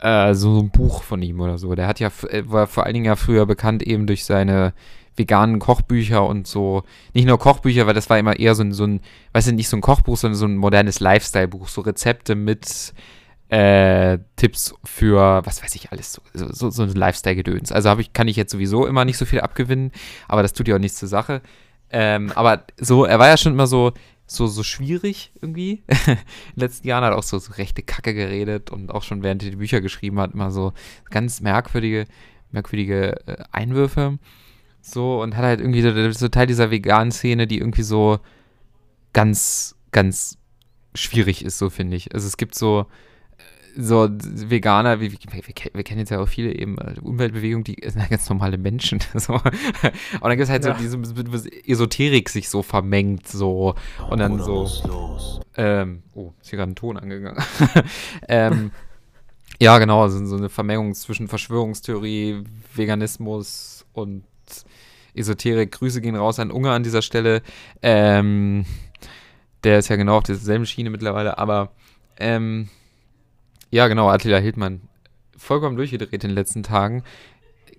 [0.00, 1.74] äh, so ein Buch von ihm oder so.
[1.74, 4.72] Der hat ja, äh, war vor allen Dingen ja früher bekannt eben durch seine
[5.16, 6.82] veganen Kochbücher und so.
[7.14, 9.00] Nicht nur Kochbücher, weil das war immer eher so ein, so ein
[9.32, 11.68] weißt du, nicht so ein Kochbuch, sondern so ein modernes Lifestyle-Buch.
[11.68, 12.92] So Rezepte mit
[13.48, 17.72] äh, Tipps für, was weiß ich alles, so, so, so ein Lifestyle-Gedöns.
[17.72, 19.92] Also ich, kann ich jetzt sowieso immer nicht so viel abgewinnen,
[20.28, 21.40] aber das tut ja auch nichts zur Sache.
[21.90, 23.92] Ähm, aber so, er war ja schon immer so,
[24.30, 25.82] so, so schwierig irgendwie.
[25.88, 26.18] In den
[26.56, 29.50] letzten Jahren hat er auch so, so rechte Kacke geredet und auch schon während er
[29.50, 30.72] die Bücher geschrieben hat, immer so
[31.10, 32.04] ganz merkwürdige,
[32.52, 34.18] merkwürdige äh, Einwürfe.
[34.80, 38.20] So, und hat halt irgendwie so, so Teil dieser veganen Szene, die irgendwie so
[39.12, 40.38] ganz, ganz
[40.94, 42.14] schwierig ist, so finde ich.
[42.14, 42.86] Also es gibt so,
[43.80, 48.10] so Veganer, wir, wir, wir, kennen jetzt ja auch viele eben äh, Umweltbewegung, die sind
[48.10, 48.98] ganz normale Menschen.
[49.18, 49.34] So.
[49.34, 49.42] Und
[50.22, 50.76] dann gibt es halt ja.
[50.76, 53.74] so diese Esoterik sich so vermengt, so
[54.10, 54.68] und dann so.
[55.56, 57.42] Ähm, oh, ist hier gerade ein Ton angegangen.
[58.28, 58.70] ähm,
[59.60, 64.24] ja, genau, also so eine Vermengung zwischen Verschwörungstheorie, Veganismus und
[65.14, 65.72] Esoterik.
[65.72, 67.42] Grüße gehen raus an Ungar an dieser Stelle.
[67.82, 68.64] Ähm,
[69.64, 71.72] der ist ja genau auf derselben Schiene mittlerweile, aber
[72.18, 72.68] ähm,
[73.70, 74.82] ja, genau, Attila Hildmann.
[75.36, 77.02] Vollkommen durchgedreht in den letzten Tagen.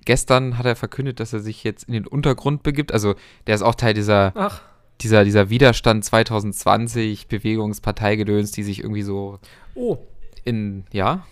[0.05, 2.91] Gestern hat er verkündet, dass er sich jetzt in den Untergrund begibt.
[2.91, 3.15] Also,
[3.47, 4.61] der ist auch Teil dieser, Ach.
[5.01, 9.39] dieser, dieser Widerstand 2020, Bewegungsparteigedöns, die sich irgendwie so
[9.75, 9.97] oh.
[10.45, 11.25] in, ja?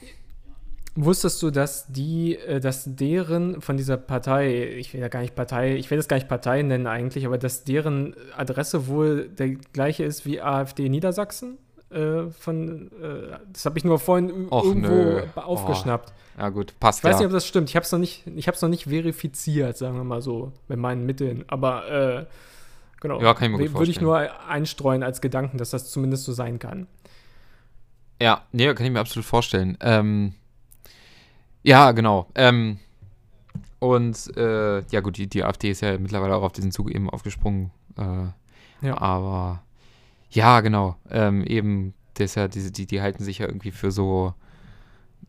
[0.99, 5.35] Wusstest du, dass die, äh, dass deren von dieser Partei, ich will ja gar nicht
[5.35, 9.49] Partei, ich will das gar nicht Partei nennen eigentlich, aber dass deren Adresse wohl der
[9.49, 11.59] gleiche ist wie AfD Niedersachsen?
[11.89, 15.23] Äh, von, äh, das habe ich nur vorhin Och, irgendwo nö.
[15.35, 16.11] aufgeschnappt.
[16.37, 16.41] Oh.
[16.41, 17.17] Ja, gut, passt Ich weiß ja.
[17.19, 17.69] nicht, ob das stimmt.
[17.69, 20.51] Ich habe es noch nicht, ich habe es noch nicht verifiziert, sagen wir mal so,
[20.67, 21.45] mit meinen Mitteln.
[21.47, 22.25] Aber äh,
[22.99, 26.25] genau, Ja, kann ich mir gut würde ich nur einstreuen als Gedanken, dass das zumindest
[26.25, 26.87] so sein kann.
[28.21, 29.77] Ja, nee, kann ich mir absolut vorstellen.
[29.79, 30.33] Ähm,
[31.63, 32.27] ja, genau.
[32.35, 32.79] Ähm,
[33.79, 37.09] und äh, ja gut, die, die AfD ist ja mittlerweile auch auf diesen Zug eben
[37.09, 37.71] aufgesprungen.
[37.97, 38.97] Äh, Ja.
[38.99, 39.63] Aber
[40.29, 40.95] ja, genau.
[41.09, 44.33] Ähm, eben, das ja, diese, die, die halten sich ja irgendwie für so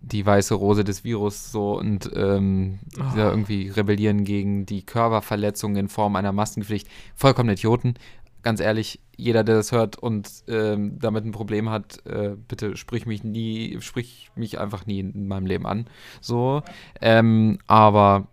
[0.01, 3.17] die weiße Rose des Virus so und ähm, Oh.
[3.17, 6.89] irgendwie rebellieren gegen die Körperverletzung in Form einer Maskenpflicht.
[7.15, 7.95] Vollkommen Idioten.
[8.43, 13.05] Ganz ehrlich, jeder, der das hört und ähm, damit ein Problem hat, äh, bitte sprich
[13.05, 15.89] mich nie, sprich mich einfach nie in meinem Leben an.
[16.21, 16.63] So.
[17.01, 18.29] Ähm, aber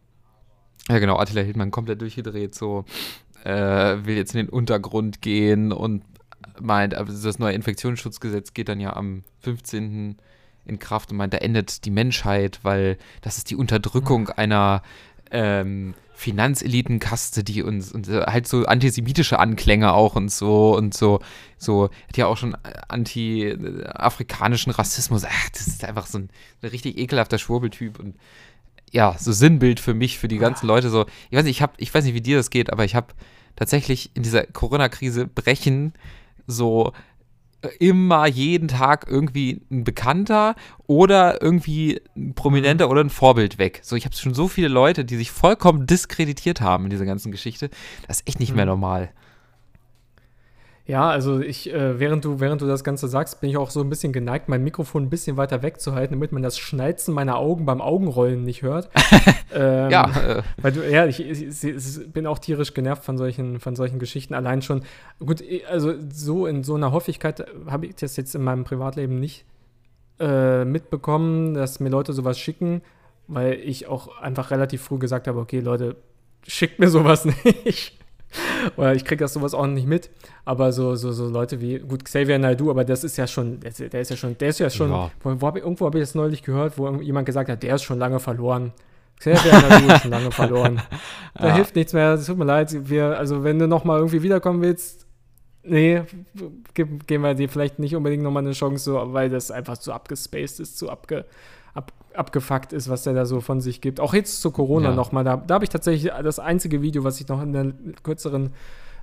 [0.87, 2.85] ja genau, Attila Hildmann komplett durchgedreht, so
[3.43, 3.51] äh,
[4.05, 6.03] will jetzt in den Untergrund gehen und
[6.61, 10.17] meint, also das neue Infektionsschutzgesetz geht dann ja am 15.
[10.65, 14.81] in Kraft und meint, da endet die Menschheit, weil das ist die Unterdrückung einer
[15.31, 21.19] ähm, Finanzelitenkaste, die uns und äh, halt so antisemitische Anklänge auch und so und so,
[21.57, 22.55] so, hat ja auch schon
[22.87, 25.25] anti-afrikanischen Rassismus.
[25.25, 26.29] Ach, das ist einfach so ein,
[26.61, 28.15] ein richtig ekelhafter Schwurbeltyp und
[28.91, 30.89] ja, so Sinnbild für mich, für die ganzen Leute.
[30.89, 32.95] So, ich weiß nicht, ich hab, ich weiß nicht, wie dir das geht, aber ich
[32.95, 33.07] habe
[33.57, 35.93] tatsächlich in dieser Corona-Krise brechen
[36.47, 36.91] so
[37.61, 40.55] äh, immer jeden Tag irgendwie ein Bekannter
[40.87, 43.79] oder irgendwie ein Prominenter oder ein Vorbild weg.
[43.83, 47.31] So, ich habe schon so viele Leute, die sich vollkommen diskreditiert haben in dieser ganzen
[47.31, 47.69] Geschichte.
[48.07, 48.71] Das ist echt nicht mehr Mhm.
[48.71, 49.09] normal.
[50.87, 53.81] Ja, also ich, äh, während du, während du das Ganze sagst, bin ich auch so
[53.81, 57.65] ein bisschen geneigt, mein Mikrofon ein bisschen weiter wegzuhalten, damit man das Schnalzen meiner Augen
[57.65, 58.91] beim Augenrollen nicht hört.
[59.53, 63.59] ähm, ja, äh, Weil du, ja, ich, ich, ich, bin auch tierisch genervt von solchen,
[63.59, 64.35] von solchen Geschichten.
[64.35, 64.83] Allein schon,
[65.19, 69.43] gut, also so in so einer Häufigkeit habe ich das jetzt in meinem Privatleben nicht
[70.19, 72.83] äh, mitbekommen, dass mir Leute sowas schicken,
[73.27, 75.95] weil ich auch einfach relativ früh gesagt habe, okay, Leute,
[76.47, 77.25] schickt mir sowas
[77.65, 77.97] nicht.
[78.77, 80.09] Oder ich kriege das sowas auch nicht mit.
[80.43, 84.01] Aber so, so, so Leute wie, gut, Xavier Naidoo, aber das ist ja schon, der,
[84.01, 85.11] ist ja schon, der ist ja schon, Ja.
[85.23, 87.75] wo, wo hab ich, irgendwo habe ich das neulich gehört, wo jemand gesagt hat, der
[87.75, 88.71] ist schon lange verloren.
[89.19, 90.81] Xavier Naidoo ist schon lange verloren.
[91.35, 91.55] Da Ja.
[91.55, 92.89] hilft nichts mehr, es tut mir leid.
[92.89, 95.05] Wir, also wenn du nochmal irgendwie wiederkommen willst,
[95.63, 96.03] nee,
[96.73, 100.59] geben wir dir vielleicht nicht unbedingt nochmal eine Chance, so, weil das einfach zu abgespaced
[100.59, 101.25] ist, zu abge, ab,
[102.17, 103.99] abgefuckt ist, was der da so von sich gibt.
[103.99, 104.95] Auch jetzt zu Corona Ja.
[104.95, 108.53] nochmal, da, da habe ich tatsächlich das einzige Video, was ich noch in der kürzeren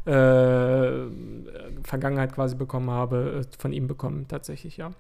[0.05, 1.07] äh,
[1.85, 4.91] Vergangenheit quasi bekommen habe, äh, von ihm bekommen, tatsächlich, ja.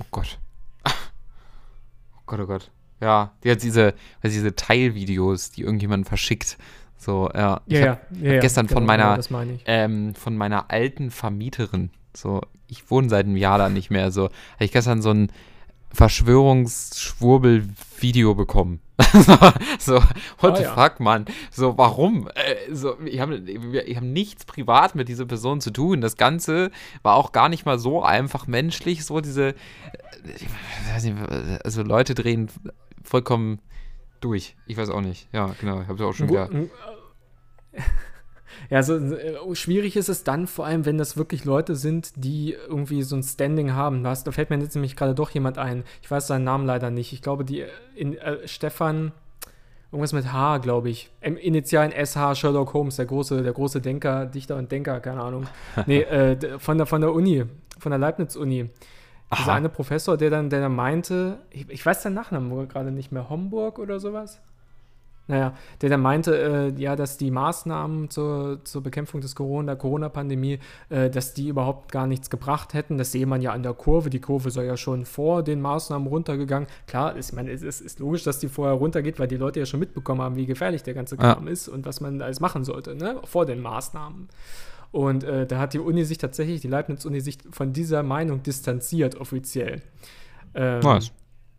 [0.00, 0.38] oh Gott.
[2.16, 2.70] Oh Gott, oh Gott.
[3.00, 6.58] Ja, die hat diese, also diese Teilvideos, die irgendjemand verschickt.
[6.96, 7.60] So, ja.
[7.66, 9.62] Ich hab- ja, ja, gestern von meiner- das meine ich.
[9.66, 14.10] ähm, von meiner alten Vermieterin So, ich wohne seit einem Jahr da nicht mehr.
[14.12, 15.32] So, habe ich gestern so ein
[15.92, 18.80] Verschwörungsschwurbel-Video bekommen.
[19.78, 19.94] so,
[20.40, 20.74] what Ah, the ja.
[20.74, 21.24] fuck, Mann?
[21.50, 22.28] So, warum?
[22.34, 26.00] Äh, so, ich habe ich hab nichts privat mit dieser Person zu tun.
[26.00, 26.70] Das Ganze
[27.02, 29.04] war auch gar nicht mal so einfach menschlich.
[29.04, 29.54] So, diese, äh,
[31.02, 31.16] nicht,
[31.64, 32.50] also Leute drehen
[33.02, 33.60] vollkommen
[34.20, 34.56] durch.
[34.66, 35.28] Ich weiß auch nicht.
[35.32, 35.80] Ja, genau.
[35.80, 36.48] Ich habe auch schon wieder.
[38.68, 42.52] Ja, so äh, schwierig ist es dann vor allem, wenn das wirklich Leute sind, die
[42.52, 44.04] irgendwie so ein Standing haben.
[44.04, 45.84] Was, da fällt mir jetzt nämlich gerade doch jemand ein.
[46.02, 47.12] Ich weiß seinen Namen leider nicht.
[47.12, 49.12] Ich glaube, die äh, in, äh, Stefan,
[49.92, 51.10] irgendwas mit H, glaube ich.
[51.20, 55.46] Im Initialen SH Sherlock Holmes, der große, der große Denker, Dichter und Denker, keine Ahnung.
[55.86, 57.44] Nee, äh, von der, von der Uni,
[57.78, 58.70] von der Leibniz-Uni.
[59.38, 63.12] Dieser eine Professor, der dann, der dann meinte, ich, ich weiß den Nachnamen gerade nicht
[63.12, 64.40] mehr, Homburg oder sowas?
[65.30, 66.36] Naja, der dann meinte,
[66.76, 70.58] äh, ja, dass die Maßnahmen zur, zur Bekämpfung des Corona, der Corona-Pandemie,
[70.88, 72.98] äh, dass die überhaupt gar nichts gebracht hätten.
[72.98, 74.10] Das sehe man ja an der Kurve.
[74.10, 76.68] Die Kurve sei ja schon vor den Maßnahmen runtergegangen.
[76.88, 79.60] Klar, ist, ich meine, es ist, ist logisch, dass die vorher runtergeht, weil die Leute
[79.60, 81.34] ja schon mitbekommen haben, wie gefährlich der ganze Ja.
[81.34, 83.20] Kram ist und was man alles machen sollte, ne?
[83.24, 84.28] vor den Maßnahmen.
[84.90, 89.14] Und äh, da hat die Uni sich tatsächlich, die Leibniz-Uni sich von dieser Meinung distanziert,
[89.20, 89.82] offiziell.
[90.54, 91.12] Ähm, Nice.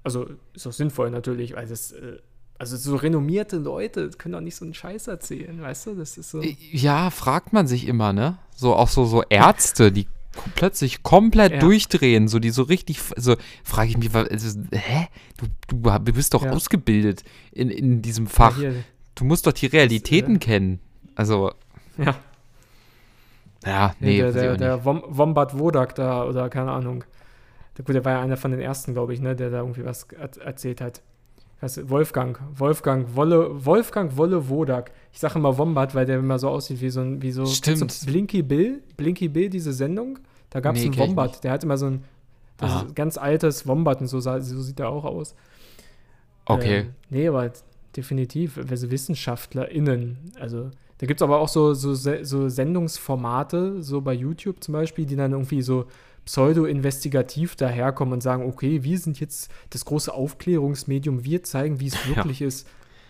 [0.04, 2.18] Also ist auch sinnvoll natürlich, weil das, äh,
[2.62, 5.96] also so renommierte Leute können doch nicht so einen Scheiß erzählen, weißt du?
[5.96, 6.44] Das ist so.
[6.72, 8.38] Ja, fragt man sich immer, ne?
[8.56, 10.06] So auch so, so Ärzte, die
[10.54, 11.60] plötzlich komplett Ja.
[11.60, 15.08] durchdrehen, so die so richtig, so frage ich mich, also, hä?
[15.38, 16.52] Du, du, bist doch Ja.
[16.52, 18.56] ausgebildet in, in diesem Fach.
[18.56, 18.76] Hier,
[19.16, 20.80] Du musst doch die Realitäten äh, kennen.
[21.16, 21.52] Also,
[21.98, 22.16] ja,
[23.66, 24.86] ja, nee, der, der, der.
[24.86, 27.06] Wom Wombat Wodak da oder keine Ahnung.
[27.76, 29.84] Der, gut, der war ja einer von den ersten, glaube ich, ne, der da irgendwie
[29.84, 31.02] was er erzählt hat.
[31.62, 34.92] Weiß, Wolfgang, Wolfgang Wolle, Wolfgang Wolle Wodak.
[35.14, 37.82] Ich sage immer Wombat, weil der immer so aussieht wie so ein, wie so Stimmt.
[37.82, 40.20] du Blinky Bill, Blinky Bill, diese Sendung.
[40.50, 42.04] Da gab es Nee, einen Wombat, der hat immer so ein
[42.62, 45.36] ein ganz altes Wombat und so, so sieht er auch aus.
[46.46, 46.80] Okay.
[46.80, 47.52] Ähm, nee, aber
[47.96, 50.32] definitiv, also WissenschaftlerInnen.
[50.40, 55.06] Also, da gibt es aber auch so, so, so Sendungsformate, so bei YouTube zum Beispiel,
[55.06, 55.86] die dann irgendwie so
[56.26, 61.94] pseudo-investigativ daherkommen und sagen, okay, wir sind jetzt das große Aufklärungsmedium, wir zeigen, wie es
[62.06, 62.16] Ja.
[62.16, 62.68] wirklich ist.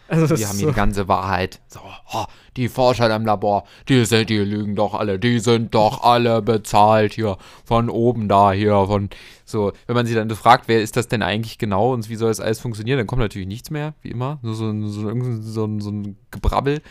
[0.07, 1.61] Also ist haben so, die ganze Wahrheit.
[1.69, 1.79] So,
[2.13, 2.25] oh,
[2.57, 7.13] die Forscher im Labor, die, sind, die lügen doch alle, die sind doch alle bezahlt
[7.13, 9.09] hier, von oben da hier, von
[9.45, 9.71] so.
[9.87, 12.41] Wenn man sie dann fragt, wer ist das denn eigentlich genau und wie soll das
[12.41, 15.01] alles funktionieren, dann kommt natürlich nichts mehr, wie immer, nur so, so,
[15.41, 16.81] so, ein- so ein Gebrabbel.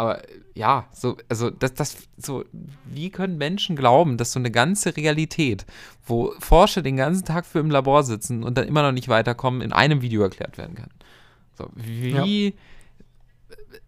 [0.00, 0.22] Aber
[0.54, 2.42] ja, so, also das, das, so,
[2.86, 5.66] wie können Menschen glauben, dass so eine ganze Realität,
[6.06, 9.60] wo Forscher den ganzen Tag für im Labor sitzen und dann immer noch nicht weiterkommen,
[9.60, 10.88] in einem Video erklärt werden kann?
[11.52, 12.54] So, wie,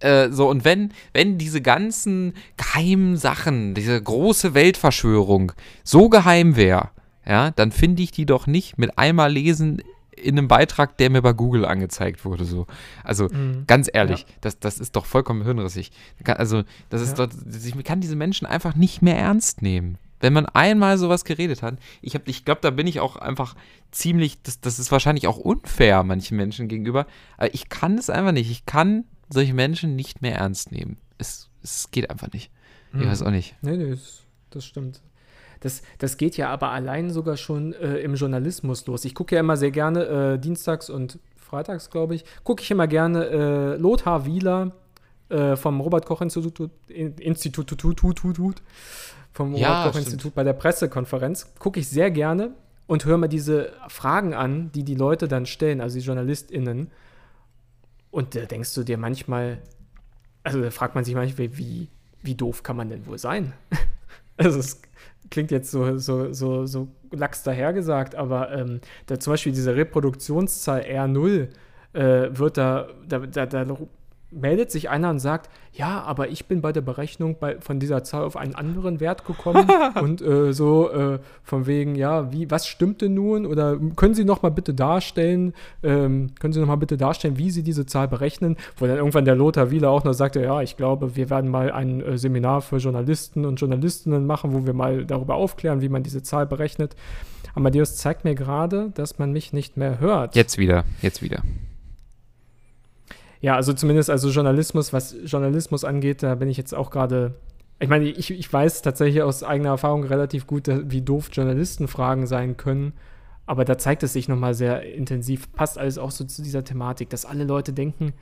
[0.00, 5.52] äh, so, und wenn, wenn diese ganzen geheimen Sachen, diese große Weltverschwörung
[5.82, 6.90] so geheim wäre,
[7.24, 9.80] ja, dann finde ich die doch nicht mit einmal lesen
[10.16, 12.44] in einem Beitrag, der mir bei Google angezeigt wurde.
[12.44, 12.66] So.
[13.04, 13.64] Also Mhm.
[13.66, 15.90] ganz ehrlich, das, das ist doch vollkommen hirnrissig.
[16.24, 17.26] Also, das ist Ja.
[17.26, 17.34] doch,
[17.64, 19.98] ich kann diese Menschen einfach nicht mehr ernst nehmen.
[20.20, 23.56] Wenn man einmal sowas geredet hat, ich, hab- ich glaube, da bin ich auch einfach
[23.90, 27.06] ziemlich, das, das ist wahrscheinlich auch unfair manchen Menschen gegenüber,
[27.36, 28.48] aber ich kann es einfach nicht.
[28.50, 30.96] Ich kann solche Menschen nicht mehr ernst nehmen.
[31.18, 32.50] Es, es geht einfach nicht.
[32.92, 33.06] Ich Mhm.
[33.08, 33.56] weiß auch nicht.
[33.62, 33.96] Nee, nee,
[34.50, 35.00] das stimmt.
[35.62, 39.04] Das, das geht ja aber allein sogar schon äh, im Journalismus los.
[39.04, 42.88] Ich gucke ja immer sehr gerne, äh, dienstags und freitags, glaube ich, gucke ich immer
[42.88, 44.72] gerne äh, Lothar Wieler
[45.28, 48.62] äh, vom Robert-Koch-Institut In- Institut, Tut, Tut, Tut, Tut,
[49.32, 51.54] vom Ja, Robert-Koch-Institut bei der Pressekonferenz.
[51.58, 52.50] Gucke ich sehr gerne
[52.88, 56.90] und höre mir diese Fragen an, die die Leute dann stellen, also die JournalistInnen.
[58.10, 59.58] Und da denkst du dir manchmal,
[60.42, 61.88] also da fragt man sich manchmal, wie,
[62.20, 63.52] wie doof kann man denn wohl sein?
[64.36, 64.82] also es
[65.30, 70.82] klingt jetzt so, so, so, so lax dahergesagt, aber ähm, da zum Beispiel diese Reproduktionszahl
[70.82, 71.48] R0
[71.94, 73.76] äh, wird da, da, da, da
[74.32, 78.04] meldet sich einer und sagt, ja, aber ich bin bei der Berechnung bei, von dieser
[78.04, 79.66] Zahl auf einen anderen Wert gekommen
[80.00, 83.46] und äh, so äh, von wegen, ja, wie, was stimmt denn nun?
[83.46, 87.50] Oder können Sie noch mal bitte darstellen, ähm, können Sie noch mal bitte darstellen, wie
[87.50, 88.56] Sie diese Zahl berechnen?
[88.76, 91.72] Wo dann irgendwann der Lothar Wieler auch noch sagte, ja, ich glaube, wir werden mal
[91.72, 96.02] ein äh, Seminar für Journalisten und Journalistinnen machen, wo wir mal darüber aufklären, wie man
[96.02, 96.96] diese Zahl berechnet.
[97.54, 100.36] Amadeus zeigt mir gerade, dass man mich nicht mehr hört.
[100.36, 101.42] Jetzt wieder, jetzt wieder.
[103.42, 107.34] Ja, also zumindest also Journalismus, was Journalismus angeht, da bin ich jetzt auch gerade.
[107.80, 112.56] Ich meine, ich, ich weiß tatsächlich aus eigener Erfahrung relativ gut, wie doof Journalistenfragen sein
[112.56, 112.92] können.
[113.44, 115.52] Aber da zeigt es sich nochmal sehr intensiv.
[115.52, 118.12] Passt alles auch so zu dieser Thematik, dass alle Leute denken,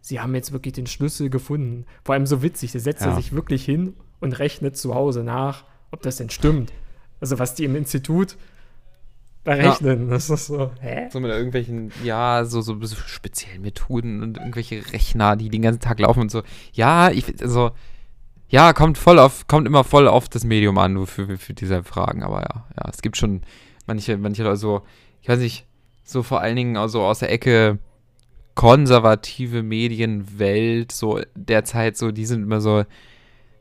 [0.00, 1.84] sie haben jetzt wirklich den Schlüssel gefunden.
[2.02, 3.08] Vor allem so witzig, da setzt Ja.
[3.10, 6.72] er sich wirklich hin und rechnet zu Hause nach, ob das denn stimmt.
[7.20, 8.38] Also was die im Institut
[9.44, 10.08] berechnen.
[10.08, 10.14] Ja.
[10.14, 11.08] Das ist so, hä?
[11.10, 15.80] So mit irgendwelchen, ja, so, so, so speziellen Methoden und irgendwelche Rechner, die den ganzen
[15.80, 16.42] Tag laufen und so.
[16.72, 17.70] Ja, ich, also,
[18.48, 21.82] ja, kommt voll auf, kommt immer voll auf das Medium an für, für, für diese
[21.84, 23.42] Fragen, aber ja, ja, es gibt schon
[23.86, 24.82] manche, manche Leute so,
[25.22, 25.66] ich weiß nicht,
[26.02, 27.78] so vor allen Dingen also aus der Ecke
[28.54, 32.84] konservative Medienwelt, so derzeit so, die sind immer so,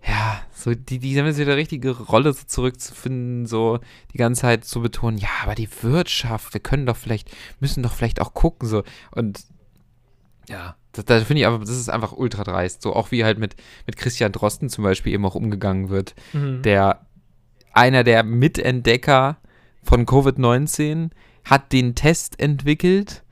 [0.06, 3.80] ja, so die, die haben jetzt wieder richtige Rolle so zurückzufinden, so
[4.14, 7.30] die ganze Zeit zu betonen, ja, aber die Wirtschaft, wir können doch vielleicht,
[7.60, 8.84] müssen doch vielleicht auch gucken, so.
[9.12, 9.44] Und
[10.48, 12.82] ja, da, da finde ich aber, das ist einfach ultra dreist.
[12.82, 16.62] So auch wie halt mit, mit Christian Drosten zum Beispiel eben auch umgegangen wird, mhm.
[16.62, 17.06] der
[17.74, 19.38] einer der Mitentdecker
[19.84, 21.12] von Covid-19
[21.46, 23.24] hat den Test entwickelt,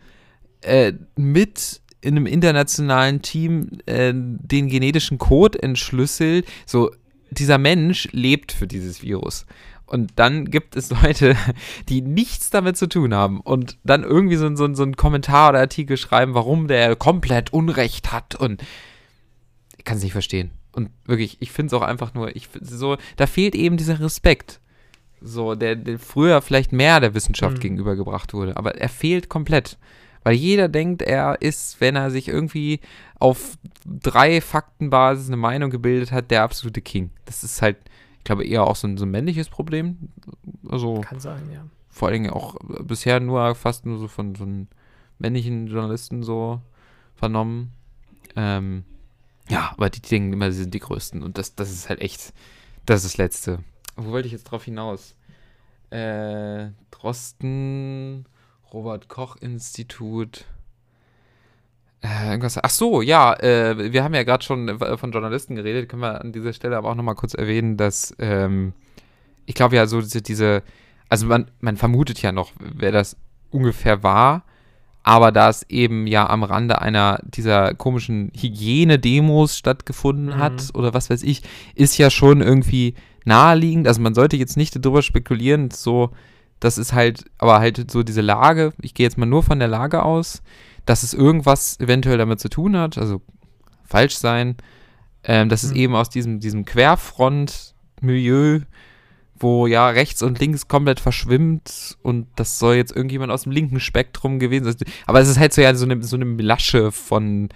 [0.61, 6.48] äh, mit in einem internationalen Team äh, den genetischen Code entschlüsselt.
[6.66, 6.91] So,
[7.32, 9.45] dieser Mensch lebt für dieses Virus.
[9.88, 11.36] Und dann gibt es Leute,
[11.89, 15.60] die nichts damit zu tun haben und dann irgendwie so, so, so einen Kommentar oder
[15.60, 18.36] Artikel schreiben, warum der komplett Unrecht hat.
[18.36, 18.64] Und
[19.78, 20.52] ich kann es nicht verstehen.
[20.74, 24.60] Und wirklich, ich finde es auch einfach nur, ich so, da fehlt eben dieser Respekt.
[25.22, 27.62] So, der, der früher vielleicht mehr der Wissenschaft mhm.
[27.62, 28.58] gegenübergebracht wurde.
[28.58, 29.78] Aber er fehlt komplett.
[30.28, 32.82] Weil jeder denkt, er ist, wenn er sich irgendwie
[33.17, 37.11] auf drei Faktenbasis eine Meinung gebildet hat, der absolute King.
[37.23, 37.78] Das ist halt,
[38.17, 40.09] ich glaube, eher auch so ein, so ein männliches Problem.
[40.67, 41.65] Also, Kann sein, ja.
[41.88, 44.67] Vor allen Dingen auch bisher nur fast nur so von, von
[45.17, 46.61] männlichen Journalisten so
[47.15, 47.71] vernommen.
[48.36, 48.84] Ähm,
[49.47, 51.23] ja, aber die denken immer, sie sind die Größten.
[51.23, 52.34] Und das, das ist halt echt,
[52.86, 53.59] das ist das Letzte.
[53.95, 55.15] Wo wollte ich jetzt drauf hinaus?
[55.89, 58.25] Äh, Drosten
[58.74, 60.45] Robert Koch Institut.
[62.01, 62.57] Äh, irgendwas.
[62.61, 65.89] Ach so, ja, äh, wir haben ja gerade schon von Journalisten geredet.
[65.89, 68.74] Können wir an dieser Stelle aber auch nochmal kurz erwähnen, dass ähm,
[69.45, 70.63] ich glaube ja so diese, diese
[71.09, 73.18] also man, man vermutet ja noch, wer das
[73.49, 74.43] ungefähr war,
[75.03, 80.38] aber da es eben ja am Rande einer dieser komischen Hygienedemos stattgefunden mhm.
[80.38, 81.43] hat oder was weiß ich,
[81.76, 83.88] ist ja schon irgendwie naheliegend.
[83.88, 86.11] Also man sollte jetzt nicht darüber spekulieren, so
[86.60, 89.68] das ist halt, aber halt so diese Lage, ich gehe jetzt mal nur von der
[89.68, 90.41] Lage aus,
[90.86, 93.22] dass es irgendwas eventuell damit zu tun hat, also
[93.84, 94.55] falsch sein,
[95.24, 95.70] ähm, dass mhm.
[95.70, 98.62] es eben aus diesem, diesem Querfront-Milieu,
[99.39, 103.80] wo ja rechts und links komplett verschwimmt und das soll jetzt irgendjemand aus dem linken
[103.80, 104.76] Spektrum gewesen sein.
[105.05, 107.49] Aber es ist halt so ja so eine, so eine Lasche von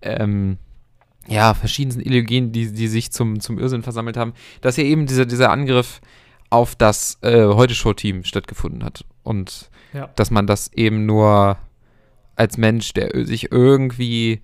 [0.00, 0.56] ähm,
[1.28, 5.26] ja, verschiedensten Ideologien, die, die sich zum, zum Irrsinn versammelt haben, dass ja eben dieser,
[5.26, 6.00] dieser Angriff
[6.50, 9.04] auf das äh, Heute-Show-Team stattgefunden hat.
[9.22, 10.08] Und ja.
[10.16, 11.58] dass man das eben nur
[12.36, 14.42] als Mensch, der sich irgendwie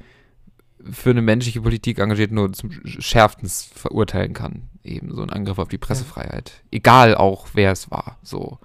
[0.90, 4.68] für eine menschliche Politik engagiert, nur zum schärfstens verurteilen kann.
[4.82, 6.50] Eben so ein Angriff auf die Pressefreiheit.
[6.50, 6.78] Ja.
[6.78, 8.18] Egal auch, wer es war.
[8.22, 8.59] So.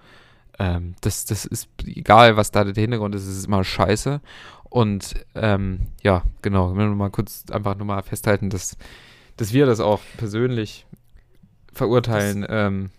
[0.58, 4.22] Ähm, das, das ist egal, was da der Hintergrund ist, es ist immer scheiße.
[4.64, 8.78] Und ähm, ja, genau, wenn wir mal kurz einfach nochmal festhalten, dass,
[9.38, 10.88] dass wir das auch persönlich
[11.72, 12.42] verurteilen.
[12.42, 12.90] Das, ähm,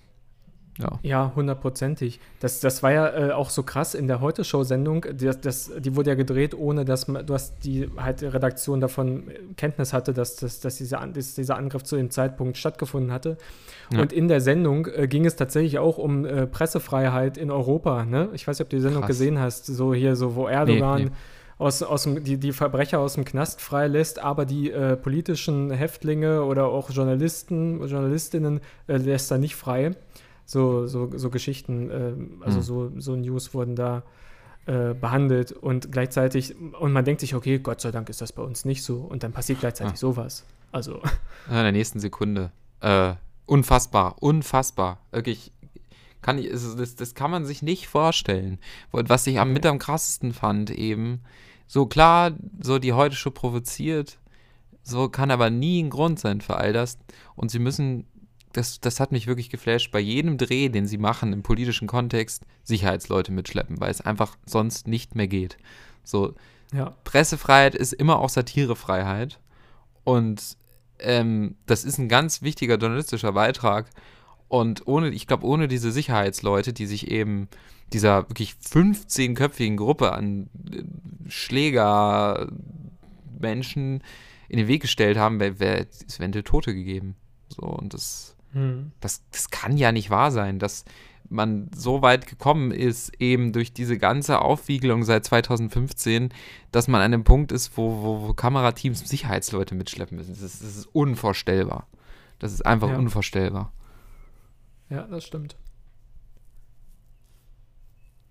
[0.79, 2.21] ja, ja hundertprozentig.
[2.41, 5.07] Das, das war ja äh, auch so krass in der Heute-Show-Sendung.
[5.15, 9.25] Das, das, die wurde ja gedreht, ohne dass, man, dass die halt Redaktion davon
[9.57, 13.37] Kenntnis hatte, dass, dass, dass, dieser, dass dieser Angriff zu dem Zeitpunkt stattgefunden hatte.
[13.93, 14.01] Ja.
[14.01, 18.05] Und in der Sendung äh, ging es tatsächlich auch um äh, Pressefreiheit in Europa.
[18.05, 18.29] Ne?
[18.35, 19.09] Ich weiß nicht, ob du die Sendung krass.
[19.09, 20.99] gesehen hast, so hier, so wo Erdogan.
[20.99, 21.13] Nee, nee.
[21.61, 26.45] Aus, aus dem, die, die Verbrecher aus dem Knast freilässt, aber die äh, politischen Häftlinge
[26.45, 29.97] oder auch Journalisten, Journalistinnen äh, lässt er nicht frei
[30.49, 32.63] so, so, so Geschichten, äh, also mhm.
[32.63, 34.03] so, so News wurden da
[34.65, 38.43] äh, behandelt und gleichzeitig, und man denkt sich, okay, Gott sei Dank ist das bei
[38.43, 39.97] uns nicht so und dann passiert gleichzeitig ah.
[39.97, 40.47] sowas.
[40.73, 41.03] Also.
[41.49, 42.51] In der nächsten Sekunde.
[42.81, 43.13] Äh,
[43.45, 45.01] unfassbar, unfassbar.
[45.11, 45.53] Wirklich,
[46.23, 48.59] kann ich, das, das kann man sich nicht vorstellen.
[48.91, 51.21] Und was ich am, mit am krassesten fand, eben,
[51.67, 54.17] so klar, so die heute schon provoziert,
[54.83, 56.97] so kann aber nie ein Grund sein für all das.
[57.37, 58.07] Und sie müssen
[58.59, 62.43] das, das hat mich wirklich geflasht, bei jedem Dreh, den sie machen im politischen Kontext,
[62.65, 65.59] Sicherheitsleute mitschleppen, weil es einfach sonst nicht mehr geht.
[66.03, 66.35] So,
[66.73, 66.97] ja.
[67.05, 69.39] Pressefreiheit ist immer auch Satirefreiheit.
[70.03, 70.57] Und
[70.99, 73.91] ähm, das ist ein ganz wichtiger journalistischer Beitrag.
[74.49, 77.49] Und ohne, ich glaube, ohne diese Sicherheitsleute, die sich eben
[77.93, 80.83] dieser wirklich 15-köpfigen Gruppe an äh,
[81.31, 84.03] Schlägermenschen
[84.49, 87.15] in den Weg gestellt haben, wäre wär, es eventuell Tote gegeben.
[87.51, 88.93] So, und das hm.
[89.01, 90.85] Das, das kann ja nicht wahr sein, dass
[91.31, 96.31] man so weit gekommen ist, eben durch diese ganze Aufwiegelung seit 2015,
[96.73, 100.33] dass man an einem Punkt ist, wo, wo, wo Kamerateams Sicherheitsleute mitschleppen müssen.
[100.33, 101.87] Das ist, das ist unvorstellbar.
[102.39, 102.97] Das ist einfach ja.
[102.97, 103.73] unvorstellbar.
[104.89, 105.57] Ja, das stimmt.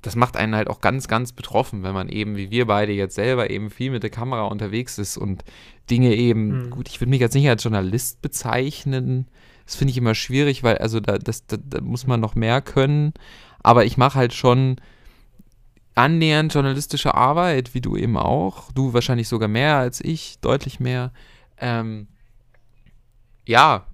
[0.01, 3.15] das macht einen halt auch ganz, ganz betroffen, wenn man eben, wie wir beide jetzt
[3.15, 5.43] selber, eben viel mit der Kamera unterwegs ist und
[5.89, 6.69] Dinge eben, Mhm.
[6.69, 9.27] gut, ich würde mich jetzt nicht als Journalist bezeichnen.
[9.67, 12.61] Das finde ich immer schwierig, weil also da, das, da, da muss man noch mehr
[12.61, 13.13] können.
[13.61, 14.77] Aber ich mache halt schon
[15.93, 18.71] annähernd journalistische Arbeit, wie du eben auch.
[18.71, 21.11] Du wahrscheinlich sogar mehr als ich, deutlich mehr.
[21.59, 22.07] Ähm,
[23.45, 23.85] ja,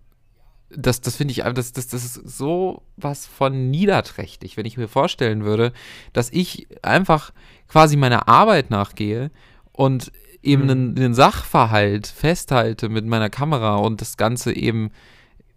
[0.69, 4.88] das, das finde ich, das, das, das ist so was von niederträchtig, wenn ich mir
[4.88, 5.74] vorstellen würde,
[6.13, 7.32] dass ich einfach
[7.67, 9.32] quasi meiner Arbeit nachgehe
[9.71, 10.11] und
[10.43, 10.69] eben Mhm.
[10.69, 14.91] einen, einen Sachverhalt festhalte mit meiner Kamera und das Ganze eben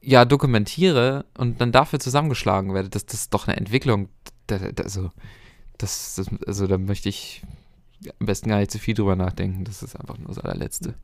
[0.07, 2.89] ja dokumentiere und dann dafür zusammengeschlagen werde.
[2.89, 4.09] Das, das ist doch eine Entwicklung.
[4.83, 5.11] Also,
[5.79, 7.43] das, das, also da möchte ich
[8.21, 9.65] am besten gar nicht zu viel drüber nachdenken.
[9.65, 10.95] Das ist einfach nur das allerletzte.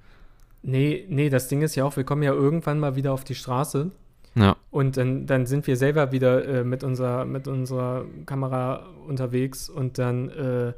[0.63, 3.35] Nee, nee, das Ding ist ja auch, wir kommen ja irgendwann mal wieder auf die
[3.35, 3.91] Straße
[4.37, 4.55] Ja.
[4.71, 9.99] und dann, dann sind wir selber wieder äh, mit, unserer, mit unserer Kamera unterwegs und
[9.99, 10.73] dann, äh,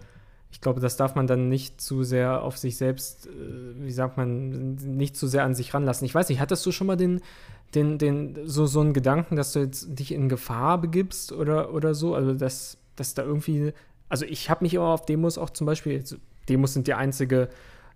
[0.50, 3.30] ich glaube, das darf man dann nicht zu sehr auf sich selbst, äh,
[3.84, 6.06] wie sagt man, nicht zu sehr an sich ranlassen.
[6.06, 7.20] Ich weiß nicht, hattest du schon mal den,
[7.74, 11.94] den, den, so, so einen Gedanken, dass du jetzt dich in Gefahr begibst oder, oder
[11.94, 12.14] so?
[12.14, 13.72] Also, dass, dass da irgendwie,
[14.08, 16.16] also ich habe mich immer auf Demos auch zum Beispiel, jetzt,
[16.48, 17.48] Demos sind der einzige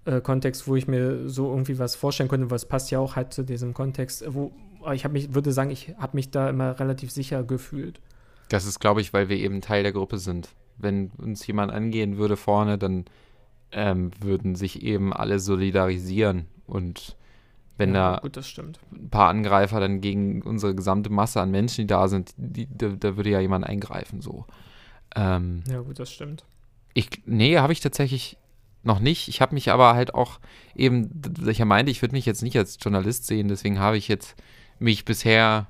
[0.05, 3.33] äh, Kontext, wo ich mir so irgendwie was vorstellen könnte, was passt ja auch halt
[3.33, 4.53] zu diesem Kontext, wo
[4.93, 8.01] ich mich, würde sagen, ich habe mich da immer relativ sicher gefühlt.
[8.49, 10.49] Das ist, glaube ich, weil wir eben Teil der Gruppe sind.
[10.79, 13.05] Wenn uns jemand angehen würde vorne, dann
[13.72, 16.47] ähm, würden sich eben alle solidarisieren.
[16.66, 17.16] Und
[17.79, 21.87] wenn ja, da gut, ein paar Angreifer dann gegen unsere gesamte Masse an Menschen, die
[21.87, 24.20] da sind, die, da, da würde ja jemand eingreifen.
[24.20, 24.45] So.
[25.16, 26.45] Ähm, Ja, gut, das stimmt.
[26.93, 28.37] ich, nee, habe ich tatsächlich
[28.83, 29.29] noch nicht.
[29.29, 30.41] Ich habe mich aber halt auch
[30.74, 34.09] eben, ich ja meinte, ich würde mich jetzt nicht als Journalist sehen, deswegen habe ich
[34.09, 34.35] jetzt
[34.81, 35.66] mich bisher,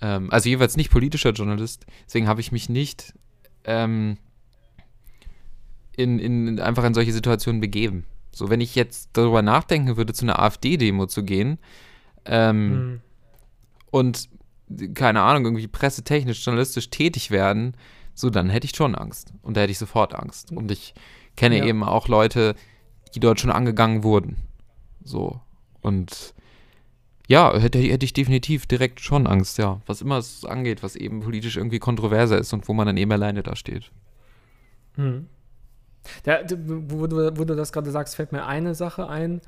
[0.00, 3.14] ähm, also jeweils nicht politischer Journalist, deswegen habe ich mich nicht
[3.64, 4.18] ähm,
[5.96, 8.06] in, in, einfach in solche Situationen begeben.
[8.32, 11.58] So, wenn ich jetzt darüber nachdenken würde, zu einer AfD-Demo zu gehen,
[12.24, 13.00] ähm, Hm.
[13.90, 14.28] und
[14.94, 17.74] keine Ahnung, irgendwie pressetechnisch, journalistisch tätig werden,
[18.14, 19.32] so dann hätte ich schon Angst.
[19.42, 20.52] Und da hätte ich sofort Angst.
[20.52, 20.94] Und ich
[21.36, 21.64] kenne Ja.
[21.64, 22.54] eben auch Leute,
[23.14, 24.36] die dort schon angegangen wurden.
[25.02, 25.40] So.
[25.80, 26.34] Und
[27.26, 29.80] ja, hätte, hätte ich definitiv direkt schon Angst, ja.
[29.86, 33.10] Was immer es angeht, was eben politisch irgendwie kontroverser ist und wo man dann eben
[33.12, 33.90] alleine da steht.
[34.94, 35.26] Hm.
[36.24, 39.40] Da, wo, du, wo du das gerade sagst, fällt mir eine Sache ein.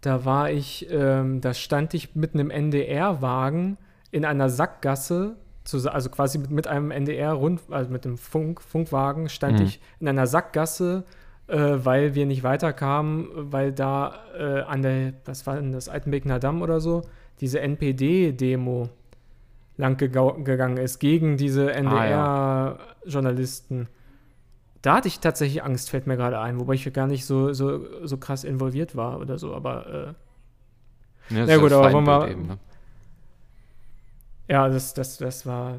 [0.00, 3.76] Da war ich, ähm, da stand ich mit einem NDR-Wagen
[4.10, 5.36] in einer Sackgasse,
[5.72, 9.64] also quasi mit, mit einem NDR-Rund, also mit dem Funk, Funkwagen, stand Mhm.
[9.66, 11.04] ich in einer Sackgasse,
[11.48, 16.38] äh, weil wir nicht weiterkamen, weil da äh, an der, was war denn das, Altenbekener
[16.38, 17.02] Damm oder so,
[17.40, 18.88] diese NPD-Demo
[19.76, 23.88] lang gegangen ist gegen diese NDR-Journalisten.
[24.82, 28.06] Da hatte ich tatsächlich Angst, fällt mir gerade ein, wobei ich gar nicht so, so,
[28.06, 30.14] so krass involviert war oder so, aber
[31.30, 32.58] äh, Ja, Ja, gut, aber wollen wir- eben, ne?
[34.48, 35.78] ja, das, das, das war.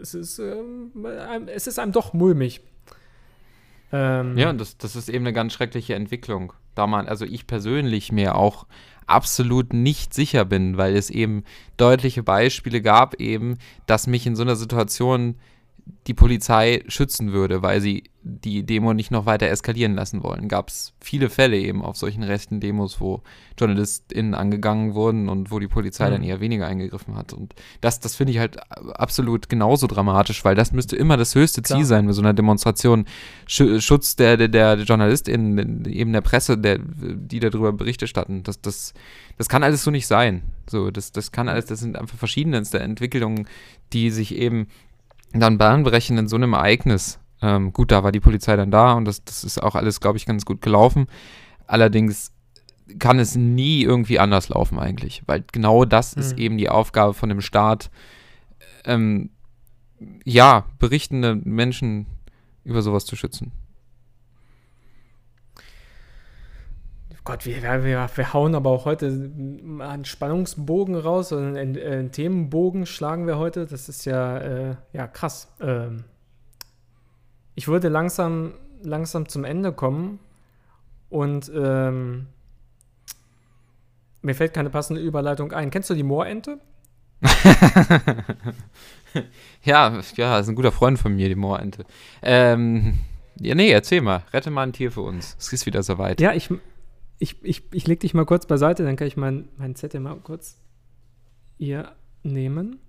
[0.00, 2.60] Es ist, ähm, einem- es ist einem doch mulmig.
[3.92, 6.52] Ähm, Ja, und das, das ist eben eine ganz schreckliche Entwicklung.
[6.74, 8.66] Da man, also ich persönlich mir auch
[9.06, 11.44] absolut nicht sicher bin, weil es eben
[11.76, 15.34] deutliche Beispiele gab, eben, dass mich in so einer Situation
[16.06, 20.48] die Polizei schützen würde, weil sie die Demo nicht noch weiter eskalieren lassen wollen.
[20.48, 23.22] Gab es viele Fälle eben auf solchen rechten Demos, wo
[23.58, 26.12] JournalistInnen angegangen wurden und wo die Polizei Mhm.
[26.12, 27.32] dann eher weniger eingegriffen hat.
[27.32, 28.58] Und das, das finde ich halt
[28.94, 31.86] absolut genauso dramatisch, weil das müsste immer das höchste Ziel Klar.
[31.86, 33.06] sein bei so einer Demonstration.
[33.46, 38.42] Sch Schutz der, der, der JournalistInnen, eben der Presse, der, die darüber Bericht erstatten.
[38.42, 38.92] Das, das,
[39.38, 40.42] das kann alles so nicht sein.
[40.68, 43.48] So, das, das kann alles, das sind einfach verschiedenste Entwicklungen,
[43.92, 44.68] die sich eben
[45.32, 47.18] dann bahnbrechen in so einem Ereignis.
[47.42, 50.18] Ähm, gut, da war die Polizei dann da und das, das ist auch alles, glaube
[50.18, 51.06] ich, ganz gut gelaufen.
[51.66, 52.32] Allerdings
[52.98, 56.42] kann es nie irgendwie anders laufen eigentlich, weil genau das ist Mhm.
[56.42, 57.90] eben die Aufgabe von dem Staat,
[58.84, 59.30] ähm,
[60.24, 62.06] ja, berichtende Menschen
[62.64, 63.52] über sowas zu schützen.
[67.24, 73.26] Gott, wir, wir, wir, hauen aber auch heute einen Spannungsbogen raus, einen, einen Themenbogen schlagen
[73.26, 73.66] wir heute.
[73.66, 75.52] Das ist ja, äh, ja krass.
[75.60, 76.04] Ähm,
[77.54, 80.18] ich würde langsam, langsam zum Ende kommen
[81.10, 82.28] und ähm,
[84.22, 85.70] mir fällt keine passende Überleitung ein.
[85.70, 86.58] Kennst du die Moorente?
[89.62, 91.84] ja, ja, ist ein guter Freund von mir, die Moorente.
[92.22, 92.98] Ähm,
[93.38, 94.22] ja, nee, erzähl mal.
[94.32, 95.36] Rette mal ein Tier für uns.
[95.38, 96.20] Es ist wieder soweit.
[96.20, 96.48] Ja, ich,
[97.20, 100.16] ich, ich, ich leg dich mal kurz beiseite, dann kann ich meinen mein Zettel mal
[100.16, 100.58] kurz
[101.58, 101.92] hier
[102.22, 102.80] nehmen.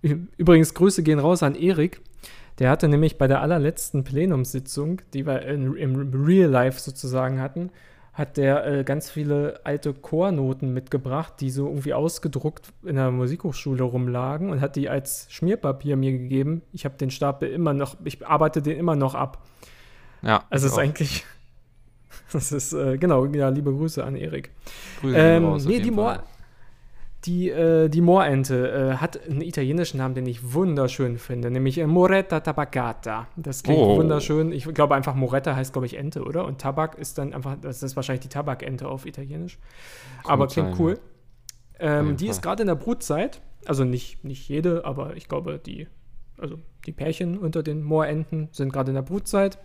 [0.00, 2.00] Übrigens, Grüße gehen raus an Erik.
[2.60, 7.70] Der hatte nämlich bei der allerletzten Plenumssitzung, die wir in, im Real Life sozusagen hatten,
[8.12, 13.82] hat der äh, ganz viele alte Chornoten mitgebracht, die so irgendwie ausgedruckt in der Musikhochschule
[13.82, 16.62] rumlagen und hat die als Schmierpapier mir gegeben.
[16.72, 19.46] Ich habe den Stapel immer noch, ich arbeite den immer noch ab.
[20.22, 20.44] Ja.
[20.50, 20.82] Also es ist auch.
[20.82, 21.24] eigentlich,
[22.32, 24.50] das ist, äh, genau, ja, liebe Grüße an Erik.
[25.00, 25.90] Grüße Ähm, raus, nee, die.
[25.90, 26.22] Moor,
[27.24, 31.86] die, äh, die Moorente äh, hat einen italienischen Namen, den ich wunderschön finde, nämlich äh,
[31.86, 33.26] Moretta tabacata.
[33.36, 33.96] Das klingt Oh.
[33.96, 34.52] wunderschön.
[34.52, 36.44] Ich glaube einfach Moretta heißt, glaube ich, Ente, oder?
[36.44, 39.58] Und Tabak ist dann einfach, das ist wahrscheinlich die Tabakente auf Italienisch.
[40.24, 40.98] aber klingt sein, cool.
[41.80, 43.40] Ähm, die ist gerade in der Brutzeit.
[43.66, 45.88] Also nicht, nicht jede, aber ich glaube, die,
[46.38, 46.56] also
[46.86, 49.58] die Pärchen unter den Moorenten sind gerade in der Brutzeit.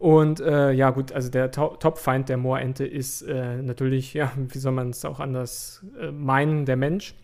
[0.00, 4.58] Und äh, ja, gut, also der To Topfeind der Moorente ist äh, natürlich, ja, wie
[4.58, 7.14] soll man es auch anders äh, meinen, der Mensch.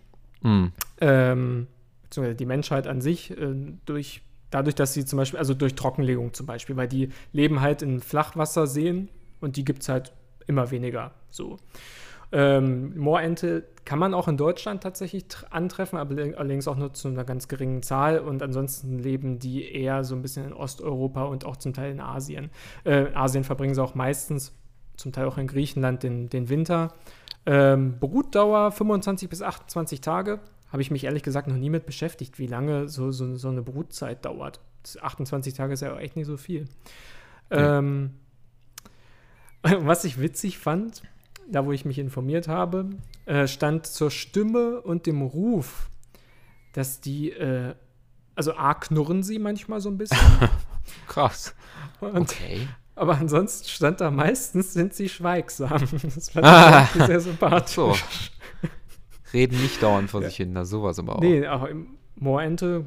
[0.43, 0.72] Hm.
[1.01, 1.68] Ähm,
[2.03, 3.55] beziehungsweise die Menschheit an sich, äh,
[3.87, 4.20] durch,
[4.51, 7.99] dadurch, dass sie zum Beispiel, also durch Trockenlegung zum Beispiel, weil die leben halt in
[8.01, 9.09] Flachwasserseen
[9.41, 10.12] und die gibt es halt
[10.47, 11.57] immer weniger so.
[12.33, 16.93] Ähm, Moorente kann man auch in Deutschland tatsächlich tr- antreffen, aber le- allerdings auch nur
[16.93, 18.18] zu einer ganz geringen Zahl.
[18.18, 22.01] Und ansonsten leben die eher so ein bisschen in Osteuropa und auch zum Teil in
[22.01, 22.51] Asien.
[22.85, 24.53] Äh, Asien verbringen sie auch meistens,
[24.97, 26.95] zum Teil auch in Griechenland, den, den Winter.
[27.47, 30.41] Ähm, Brutdauer 25 bis 28 Tage.
[30.72, 33.62] Habe ich mich ehrlich gesagt noch nie mit beschäftigt, wie lange so, so, so eine
[33.62, 34.59] Brutzeit dauert.
[35.01, 36.64] 28 Tage ist ja echt nicht so viel.
[37.53, 37.79] Ja.
[37.79, 38.14] Ähm,
[39.62, 41.03] was ich witzig fand,
[41.51, 42.90] da wo ich mich informiert habe,
[43.26, 45.88] äh, stand zur Stimme und dem Ruf,
[46.72, 47.74] dass die, äh,
[48.34, 50.18] also A, knurren sie manchmal so ein bisschen.
[51.09, 51.55] Krass.
[52.01, 52.68] und, Okay.
[52.99, 55.82] Aber ansonsten stand da meistens, sind sie schweigsam.
[56.14, 56.88] Das fand Ah.
[56.94, 57.74] ich sehr sympathisch.
[57.74, 57.94] So.
[59.34, 61.20] Reden nicht dauernd vor sich hin, na sowas aber auch.
[61.20, 62.84] Nee, aber im Moorente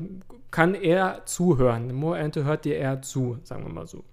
[0.50, 1.94] kann er zuhören.
[1.94, 4.04] Moorente hört dir eher zu, sagen wir mal so.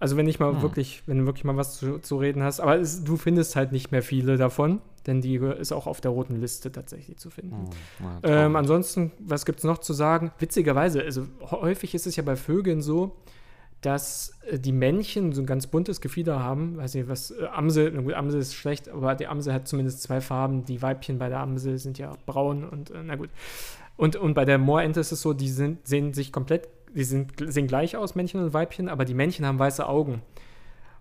[0.00, 0.62] Also wenn ich mal Hm.
[0.62, 3.70] wirklich, wenn du wirklich mal was zu, zu reden hast, aber es, du findest halt
[3.70, 7.70] nicht mehr viele davon, denn die ist auch auf der roten Liste tatsächlich zu finden.
[8.00, 10.32] Na, Ähm, ansonsten, was gibt es noch zu sagen?
[10.38, 13.16] Witzigerweise, also häufig ist es ja bei Vögeln so,
[13.82, 16.76] dass äh, die Männchen so ein ganz buntes Gefieder haben.
[16.76, 20.02] Weiß nicht, was äh, Amsel, na gut, Amsel ist schlecht, aber die Amsel hat zumindest
[20.02, 20.64] zwei Farben.
[20.66, 23.30] Die Weibchen bei der Amsel sind ja braun und äh, na gut.
[23.96, 27.32] Und, und bei der Moorente ist es so, die sind, sehen sich komplett, die sind,
[27.38, 30.22] sehen gleich aus, Männchen und Weibchen, aber die Männchen haben weiße Augen.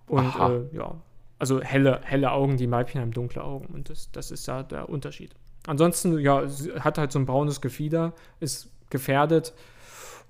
[0.08, 0.96] Und äh, ja,
[1.38, 3.68] also helle, helle Augen, die Weibchen haben dunkle Augen.
[3.74, 5.36] Und das, das ist ja der Unterschied.
[5.68, 9.54] Ansonsten, ja, sie hat halt so ein braunes Gefieder, ist gefährdet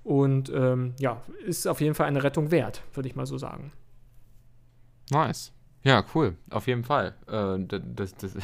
[0.04, 3.72] und ähm, ja, ist auf jeden Fall eine Rettung wert, würde ich mal so sagen.
[5.10, 5.52] Nice.
[5.82, 6.36] Ja, cool.
[6.50, 7.14] Auf jeden Fall.
[7.26, 8.34] Äh, das, das,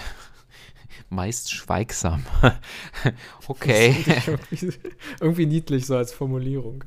[1.10, 2.24] meist schweigsam.
[3.48, 4.04] okay.
[5.20, 6.84] irgendwie niedlich so als Formulierung.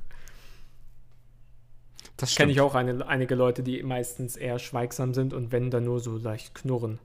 [2.19, 5.85] Das Kenne ich auch eine, einige Leute, die meistens eher schweigsam sind und wenn dann
[5.85, 6.99] nur so leicht knurren.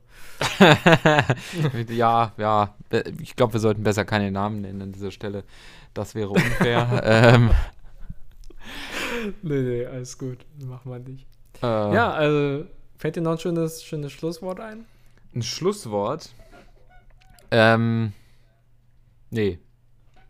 [1.89, 2.75] ja, ja.
[3.21, 5.45] Ich glaube, wir sollten besser keine Namen nennen an dieser Stelle.
[5.95, 7.01] Das wäre unfair.
[7.05, 7.51] ähm,
[9.43, 10.39] Nee, nee, alles gut.
[10.65, 11.27] Machen wir nicht.
[11.62, 12.67] äh, Ja, also
[12.99, 14.85] fällt dir noch ein schönes, schönes Schlusswort ein?
[15.35, 16.31] Ein Schlusswort.
[17.51, 18.12] Ähm.
[19.31, 19.59] Nee.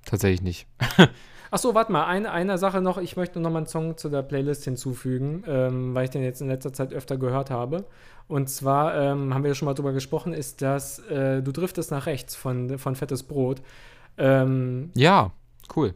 [0.05, 0.67] Tatsächlich nicht.
[1.55, 2.99] Achso, warte mal, eine, eine Sache noch.
[2.99, 6.41] Ich möchte noch mal einen Song zu der Playlist hinzufügen, ähm, weil ich den jetzt
[6.41, 7.85] in letzter Zeit öfter gehört habe.
[8.27, 11.93] Und zwar ähm, haben wir ja schon mal drüber gesprochen, ist das äh, Du driftest
[11.93, 13.63] nach rechts von, von Fettes Brot.
[14.19, 15.31] Ähm, Ja,
[15.77, 15.95] cool.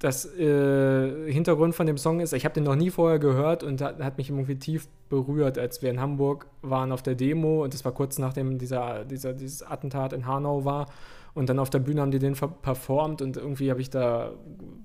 [0.00, 3.80] das äh, Hintergrund von dem Song ist, ich habe den noch nie vorher gehört und
[3.80, 7.74] hat, hat mich irgendwie tief berührt, als wir in Hamburg waren auf der Demo und
[7.74, 10.86] das war kurz nachdem dieser, dieser, dieses Attentat in Hanau war
[11.36, 14.32] und dann auf der Bühne haben die den performt und irgendwie habe ich da,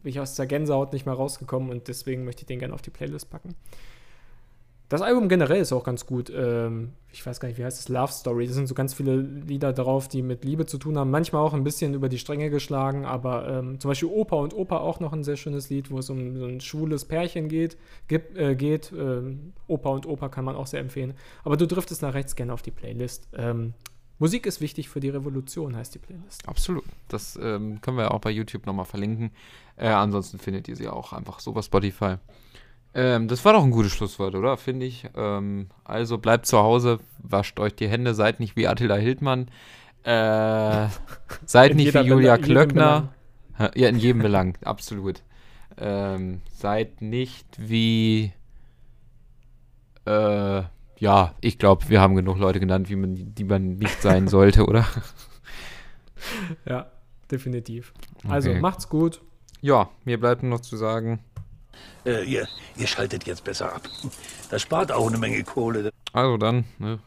[0.03, 2.81] bin ich aus der Gänsehaut nicht mehr rausgekommen und deswegen möchte ich den gerne auf
[2.81, 3.55] die Playlist packen.
[4.89, 6.29] Das Album generell ist auch ganz gut.
[6.35, 7.87] Ähm, ich weiß gar nicht, wie heißt es?
[7.87, 8.45] Love Story.
[8.47, 11.09] Da sind so ganz viele Lieder drauf, die mit Liebe zu tun haben.
[11.09, 14.79] Manchmal auch ein bisschen über die Stränge geschlagen, aber ähm, zum Beispiel Opa und Opa
[14.79, 17.77] auch noch ein sehr schönes Lied, wo es um so ein schwules Pärchen geht.
[18.09, 18.91] Gibt, äh, geht.
[18.91, 21.13] Ähm, Opa und Opa kann man auch sehr empfehlen.
[21.45, 23.29] Aber du driftest nach rechts gerne auf die Playlist.
[23.37, 23.73] Ähm,
[24.21, 26.47] Musik ist wichtig für die Revolution, heißt die Playlist.
[26.47, 26.83] Absolut.
[27.07, 29.31] Das ähm, können wir auch bei YouTube nochmal verlinken.
[29.77, 32.17] Äh, ansonsten findet ihr sie auch einfach so bei Spotify.
[32.93, 34.57] Ähm, das war doch ein gutes Schlusswort, oder?
[34.57, 35.09] Finde ich.
[35.15, 39.47] Ähm, also bleibt zu Hause, wascht euch die Hände, seid nicht wie Attila Hildmann.
[40.03, 40.87] Äh,
[41.47, 43.09] seid nicht wie Julia Belang- Klöckner.
[43.73, 45.23] Ja, in jedem Belang, absolut.
[45.79, 48.33] Ähm, seid nicht wie.
[50.05, 50.61] Äh,
[51.01, 54.65] ja, ich glaube, wir haben genug Leute genannt, wie man, die man nicht sein sollte,
[54.65, 54.85] oder?
[56.65, 56.91] Ja,
[57.29, 57.93] definitiv.
[58.29, 58.59] Also Okay.
[58.61, 59.21] macht's gut.
[59.61, 61.19] Ja, mir bleibt nur noch zu sagen,
[62.05, 62.47] Äh, ihr,
[62.77, 63.81] ihr schaltet jetzt besser ab.
[64.49, 65.91] Das spart auch eine Menge Kohle.
[66.13, 66.99] Also dann, ne,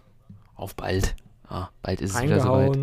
[0.56, 1.14] auf bald.
[1.48, 2.78] Ah, bald ist es wieder soweit.